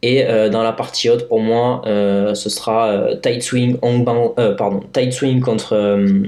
[0.00, 4.34] Et euh, dans la partie haute, pour moi, euh, ce sera euh, Tide Swing, Hongbang,
[4.38, 6.26] euh, pardon, Tide Swing contre euh,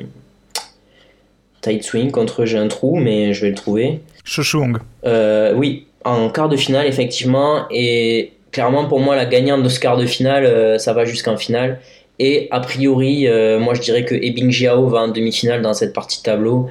[1.60, 4.00] Tide Swing contre j'ai un trou, mais je vais le trouver.
[4.24, 4.78] Shoshuong.
[5.06, 7.66] Euh, oui, en quart de finale, effectivement.
[7.70, 11.78] Et clairement, pour moi, la gagnante de ce quart de finale, ça va jusqu'en finale.
[12.18, 13.28] Et a priori,
[13.60, 16.68] moi, je dirais que Ebing Jiao va en demi-finale dans cette partie de tableau.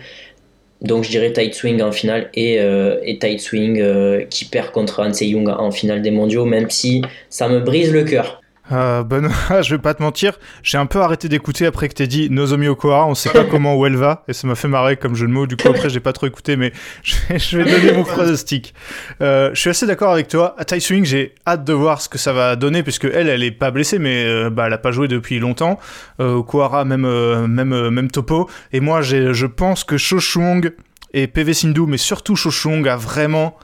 [0.84, 5.02] Donc, je dirais Tide Swing en finale et, euh, Tide Swing euh, qui perd contre
[5.02, 8.43] Han Se-young en finale des mondiaux, même si ça me brise le cœur.
[8.72, 12.08] Euh, Benoît, je vais pas te mentir, j'ai un peu arrêté d'écouter après que t'aies
[12.08, 14.96] dit Nozomi Okuhara, on sait pas comment où elle va, et ça m'a fait marrer
[14.96, 16.72] comme jeu de mots, du coup après j'ai pas trop écouté, mais
[17.04, 18.74] je vais, je vais donner mon pronostic.
[19.22, 22.08] Euh, je suis assez d'accord avec toi, à Tai Swing j'ai hâte de voir ce
[22.08, 24.78] que ça va donner, puisque elle, elle est pas blessée, mais euh, bah, elle a
[24.78, 25.78] pas joué depuis longtemps,
[26.22, 30.72] euh, Okuhara même, euh, même, euh, même topo, et moi j'ai, je pense que Shoshuong
[31.12, 33.58] et PV Sindhu, mais surtout Shoshuong a vraiment...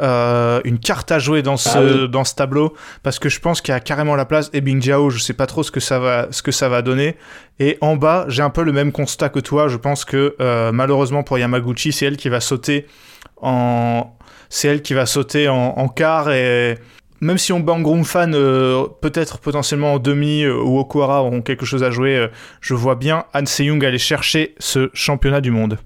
[0.00, 2.08] euh, une carte à jouer dans ce, Ah oui.
[2.08, 4.50] dans ce tableau parce que je pense qu'il y a carrément la place.
[4.52, 6.82] Et Bing Jiao je sais pas trop ce que ça va ce que ça va
[6.82, 7.16] donner.
[7.58, 9.68] Et en bas j'ai un peu le même constat que toi.
[9.68, 12.86] Je pense que euh, malheureusement pour Yamaguchi c'est elle qui va sauter
[13.40, 14.12] en
[14.48, 16.30] c'est elle qui va sauter en, en quart.
[16.30, 16.76] Et
[17.20, 21.64] même si on Bang fan euh, peut-être potentiellement en demi euh, ou Okuhara auront quelque
[21.64, 22.28] chose à jouer euh,
[22.60, 25.78] je vois bien Han Se-young aller chercher ce championnat du monde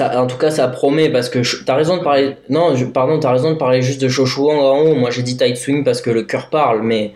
[0.00, 2.36] En tout cas, ça promet parce que t'as raison de parler.
[2.50, 4.94] Non, pardon, t'as raison de parler juste de Shoshuang en haut.
[4.94, 7.12] Moi, j'ai dit Tide Swing parce que le cœur parle, mais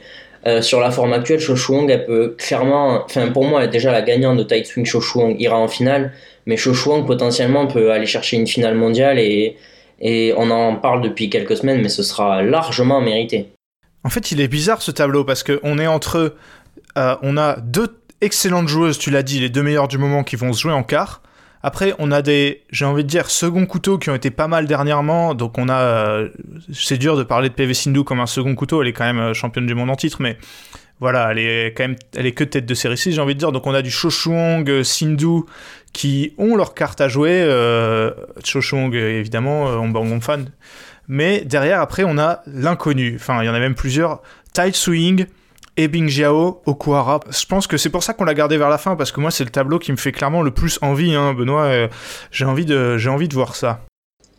[0.46, 3.04] euh, sur la forme actuelle, Shoshuang, elle peut clairement.
[3.04, 4.86] Enfin, pour moi, elle est déjà la gagnante de Tide Swing.
[4.86, 6.12] Shoshuang ira en finale,
[6.46, 9.56] mais Shoshuang potentiellement peut aller chercher une finale mondiale et
[10.00, 13.52] et on en parle depuis quelques semaines, mais ce sera largement mérité.
[14.02, 16.36] En fait, il est bizarre ce tableau parce que on est entre,
[16.96, 17.88] euh, on a deux
[18.22, 20.82] excellentes joueuses, tu l'as dit, les deux meilleures du moment qui vont se jouer en
[20.82, 21.22] quart.
[21.62, 24.66] Après, on a des, j'ai envie de dire, second couteau qui ont été pas mal
[24.66, 25.34] dernièrement.
[25.34, 26.28] Donc, on a, euh,
[26.72, 28.80] c'est dur de parler de PV Sindhu comme un second couteau.
[28.82, 30.38] Elle est quand même euh, championne du monde en titre, mais
[31.00, 33.38] voilà, elle est quand même, elle est que tête de série 6, j'ai envie de
[33.38, 33.52] dire.
[33.52, 35.42] Donc, on a du Shoshuang, euh, Sindhu
[35.92, 37.42] qui ont leur carte à jouer.
[37.42, 40.50] Euh, Chochong, évidemment, on fan.
[41.08, 43.16] Mais derrière, après, on a l'inconnu.
[43.16, 44.22] Enfin, il y en a même plusieurs.
[44.54, 45.26] Tai Swing,
[45.80, 47.20] Ebing Jiao, Okuhara.
[47.30, 49.30] Je pense que c'est pour ça qu'on l'a gardé vers la fin, parce que moi,
[49.30, 51.64] c'est le tableau qui me fait clairement le plus envie, hein, Benoît.
[51.64, 51.88] Euh,
[52.30, 53.80] j'ai envie, de, voir ça.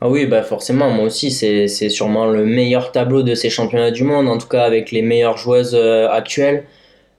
[0.01, 4.03] Ah oui, bah forcément, moi aussi, c'est, sûrement le meilleur tableau de ces championnats du
[4.03, 6.65] monde, en tout cas avec les meilleures joueuses euh, actuelles.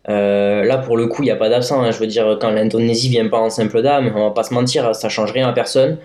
[0.08, 1.82] Euh, là, pour le coup, il n'y a pas d'absent.
[1.82, 1.90] Hein.
[1.90, 4.94] Je veux dire, quand l'Indonésie vient pas en simple dame, on va pas se mentir,
[4.94, 5.98] ça change rien à personne.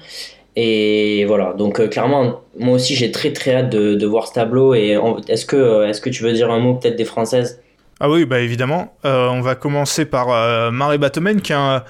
[0.55, 4.73] Et voilà, donc clairement, moi aussi j'ai très très hâte de, voir ce tableau.
[4.73, 4.97] Et
[5.27, 7.61] est-ce que, est que tu veux dire un mot peut-être des Françaises?
[7.99, 8.95] Ah oui, bah évidemment.
[9.05, 10.27] Euh, on va commencer par
[10.71, 11.83] Marie Batomen qui a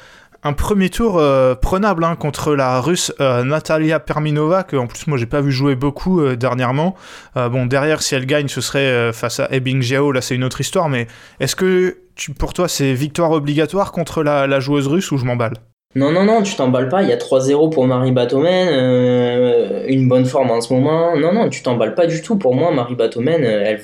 [0.44, 1.22] un, premier tour
[1.62, 5.76] prenable hein, contre la Russe Natalia Perminova, que en plus moi j'ai pas vu jouer
[5.76, 6.96] beaucoup dernièrement.
[7.36, 10.62] bon, derrière, si elle gagne, ce serait face à Ebing Jiao, là c'est une autre
[10.62, 10.88] histoire.
[10.88, 11.08] Mais
[11.42, 11.98] est-ce que
[12.40, 15.56] pour toi c'est victoire obligatoire contre la, joueuse russe ou je m'emballe?
[15.96, 17.02] Non, non, non, tu t'emballes pas.
[17.02, 21.18] Il y a 3-0 pour Marie Batomen, euh, une bonne forme en ce moment.
[21.18, 22.36] Non, non, tu t'emballes pas du tout.
[22.38, 23.82] Pour moi, Marie Batomen, euh, elle,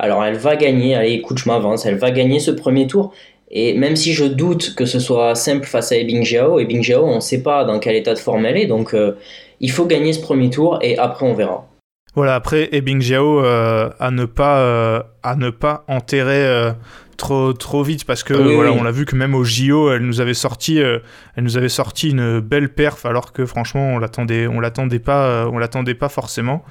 [0.00, 0.94] alors elle va gagner.
[0.94, 1.86] Allez, écoute, je m'avance.
[1.86, 3.12] Elle va gagner ce premier tour.
[3.50, 7.04] Et même si je doute que ce soit simple face à Ebing Jiao, Ebing Jiao,
[7.04, 8.66] on ne sait pas dans quel état de forme elle est.
[8.66, 9.12] Donc, euh,
[9.60, 11.66] il faut gagner ce premier tour et après, on verra.
[12.14, 16.72] Voilà, après, Ebing Jiao, à, ne pas, à ne pas enterrer
[17.20, 20.20] trop trop vite parce que voilà, on l'a vu que même au JO, elle nous
[20.20, 20.98] avait sorti euh,
[21.36, 25.26] elle nous avait sorti une belle perf alors que franchement, on l'attendait on l'attendait pas
[25.26, 26.64] euh, on l'attendait pas forcément.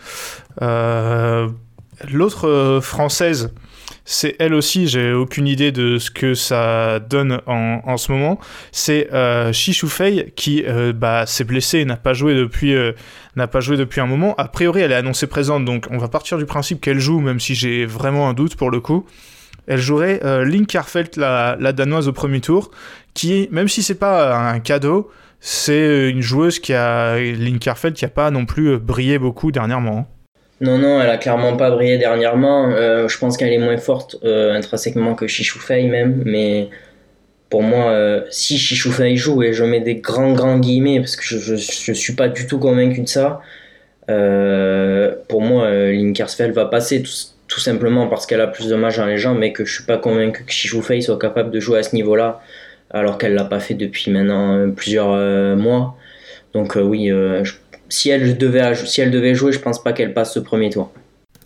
[2.02, 3.54] Euh, l'autre française
[4.06, 8.40] c'est elle aussi, j'ai aucune idée de ce que ça donne en, en ce moment.
[8.72, 9.52] C'est euh,
[10.36, 10.64] qui
[10.96, 12.76] bah, s'est blessée et n'a pas joué depuis
[13.36, 14.34] n'a pas joué depuis un moment.
[14.38, 17.40] A priori, elle est annoncée présente, donc on va partir du principe qu'elle joue, même
[17.40, 19.06] si j'ai vraiment un doute pour le coup
[19.70, 20.74] elle jouerait euh, Link
[21.16, 22.72] la, la, danoise au premier tour,
[23.14, 28.10] qui, même si c'est pas un cadeau, c'est une joueuse qui a, Link qui a
[28.10, 30.10] pas non plus brillé beaucoup dernièrement.
[30.62, 32.70] Non, non, elle a clairement pas brillé dernièrement.
[32.70, 36.70] Euh, je pense qu'elle est moins forte euh, intrinsèquement que Fei même, mais
[37.50, 41.56] pour moi, si Fei joue, et je mets des grands grands guillemets parce que je,
[41.56, 43.42] je, suis pas du tout convaincu de ça,
[44.08, 47.04] pour moi, Linkersfeld va passer.
[47.48, 49.84] Tout, simplement parce qu'elle a plus de matchs dans les jambes, mais que je suis
[49.84, 52.40] pas convaincu que Fei soit capable de jouer à ce niveau-là,
[52.92, 55.96] alors qu'elle l'a pas fait depuis maintenant euh, plusieurs euh, mois.
[56.54, 57.12] Donc euh, oui,
[57.90, 60.92] si, elle devait, si elle devait jouer, je pense pas qu'elle passe ce premier tour.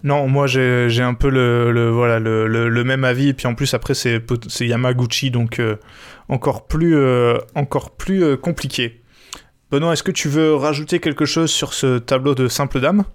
[0.03, 3.73] Non, moi j'ai un peu le, voilà, le, le, même avis, et puis en plus
[3.73, 4.21] après c'est
[4.59, 5.61] Yamaguchi, donc
[6.27, 6.97] encore plus,
[7.55, 9.01] encore plus compliqué.
[9.71, 13.05] Benoît, est-ce que tu veux rajouter quelque chose sur ce tableau de simple dame?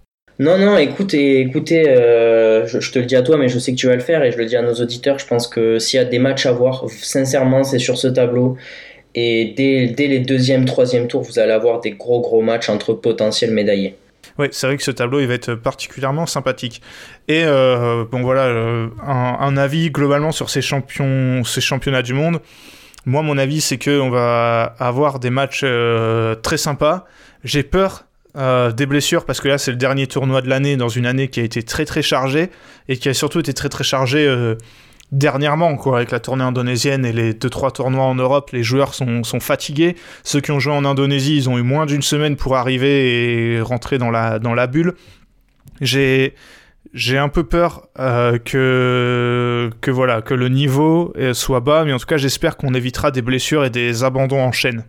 [0.41, 3.77] Non, non, écoutez, écoutez euh, je, te le dis à toi, mais je sais que
[3.77, 5.19] tu vas le faire et je le dis à nos auditeurs.
[5.19, 8.57] Je pense que s'il y a des matchs à voir, sincèrement, c'est sur ce tableau.
[9.21, 13.51] Et dès, les deuxième, troisième tours, vous allez avoir des gros, gros matchs entre potentiels
[13.51, 13.97] médaillés.
[14.39, 16.81] Oui, c'est vrai que ce tableau, il va être particulièrement sympathique.
[17.27, 22.41] Et euh, bon, voilà, euh, un, avis globalement sur ces, champions, ces championnats du monde.
[23.07, 25.65] Moi, mon avis, c'est qu'on va avoir des matchs
[26.43, 27.05] très sympas.
[27.43, 28.05] J'ai peur
[28.37, 31.29] euh, des blessures parce que là c'est le dernier tournoi de l'année dans une année
[31.29, 32.51] qui a été très très chargée
[32.87, 34.55] et qui a surtout été très très chargée euh,
[35.13, 39.25] dernièrement quoi avec la tournée indonésienne et les 2-3 tournois en Europe les joueurs sont,
[39.25, 39.97] sont, fatigués.
[40.25, 43.61] Ceux qui ont joué en Indonésie ils ont eu moins d'une semaine pour arriver et
[43.61, 44.95] rentrer dans la, dans la bulle.
[45.81, 46.35] J'ai
[46.95, 51.99] j'ai un peu peur euh, que, que voilà que le niveau soit bas mais en
[51.99, 54.85] tout cas j'espère qu'on évitera des blessures et des abandons en chaîne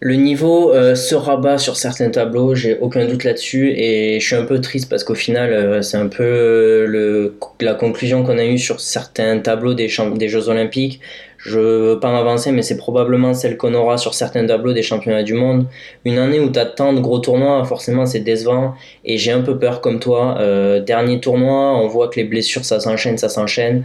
[0.00, 4.36] le niveau euh, sera bas sur certains tableaux, j'ai aucun doute là-dessus, et je suis
[4.36, 8.44] un peu triste parce qu'au final, euh, c'est un peu euh, la conclusion qu'on a
[8.44, 11.00] eue sur certains tableaux des, Jeux Olympiques.
[11.38, 15.24] Je veux pas m'avancer, mais c'est probablement celle qu'on aura sur certains tableaux des championnats
[15.24, 15.66] du monde.
[16.04, 18.74] Une année où tu as tant de gros tournois, forcément c'est décevant,
[19.04, 20.38] et j'ai un peu peur comme toi.
[20.86, 23.84] dernier tournoi, on voit que les blessures ça s'enchaîne, ça s'enchaîne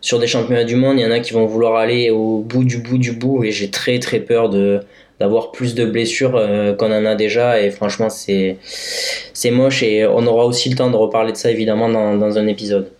[0.00, 2.64] sur des championnats du monde, il y en a qui vont vouloir aller au bout
[2.64, 4.80] du bout du bout et j'ai très très peur de,
[5.20, 10.06] d'avoir plus de blessures euh, qu'on en a déjà et franchement c'est c'est moche et
[10.06, 12.90] on aura aussi le temps de reparler de ça évidemment dans, dans un épisode.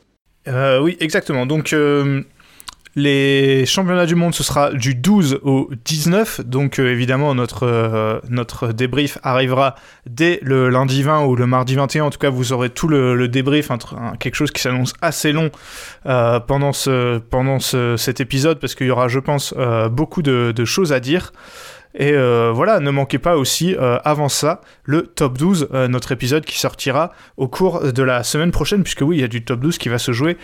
[0.48, 2.22] Euh, oui exactement donc euh,
[2.94, 6.42] les championnats du monde, ce sera du 12 au 19.
[6.42, 12.04] Donc évidemment, notre, notre débrief arrivera dès le lundi 20 ou le mardi 21.
[12.04, 13.70] En tout cas, vous aurez tout le, débrief,
[14.20, 15.50] quelque chose qui s'annonce assez long
[16.04, 19.54] pendant, ce, pendant cet épisode, parce qu'il y aura, je pense,
[19.90, 21.32] beaucoup de, choses à dire.
[21.94, 26.12] Et euh, voilà, ne manquez pas aussi euh, avant ça le top 12, euh, notre
[26.12, 29.44] épisode qui sortira au cours de la semaine prochaine, puisque oui, il y a du
[29.44, 30.36] top 12 qui va se jouer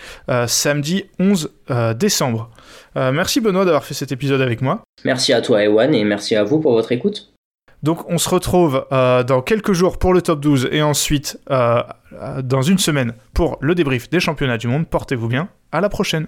[0.47, 2.49] samedi 11 euh, décembre.
[2.95, 4.81] Merci Benoît d'avoir fait cet épisode avec moi.
[5.05, 7.31] Merci à toi, Ewan, et merci à vous pour votre écoute.
[7.83, 11.81] Donc on se retrouve euh, dans quelques jours pour le top 12 et ensuite euh,
[12.43, 14.87] dans une semaine pour le débrief des championnats du monde.
[14.87, 16.27] Portez-vous bien, à la prochaine.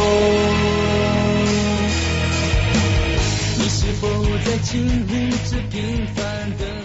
[3.83, 4.07] 是否
[4.45, 6.80] 在经历着平凡的？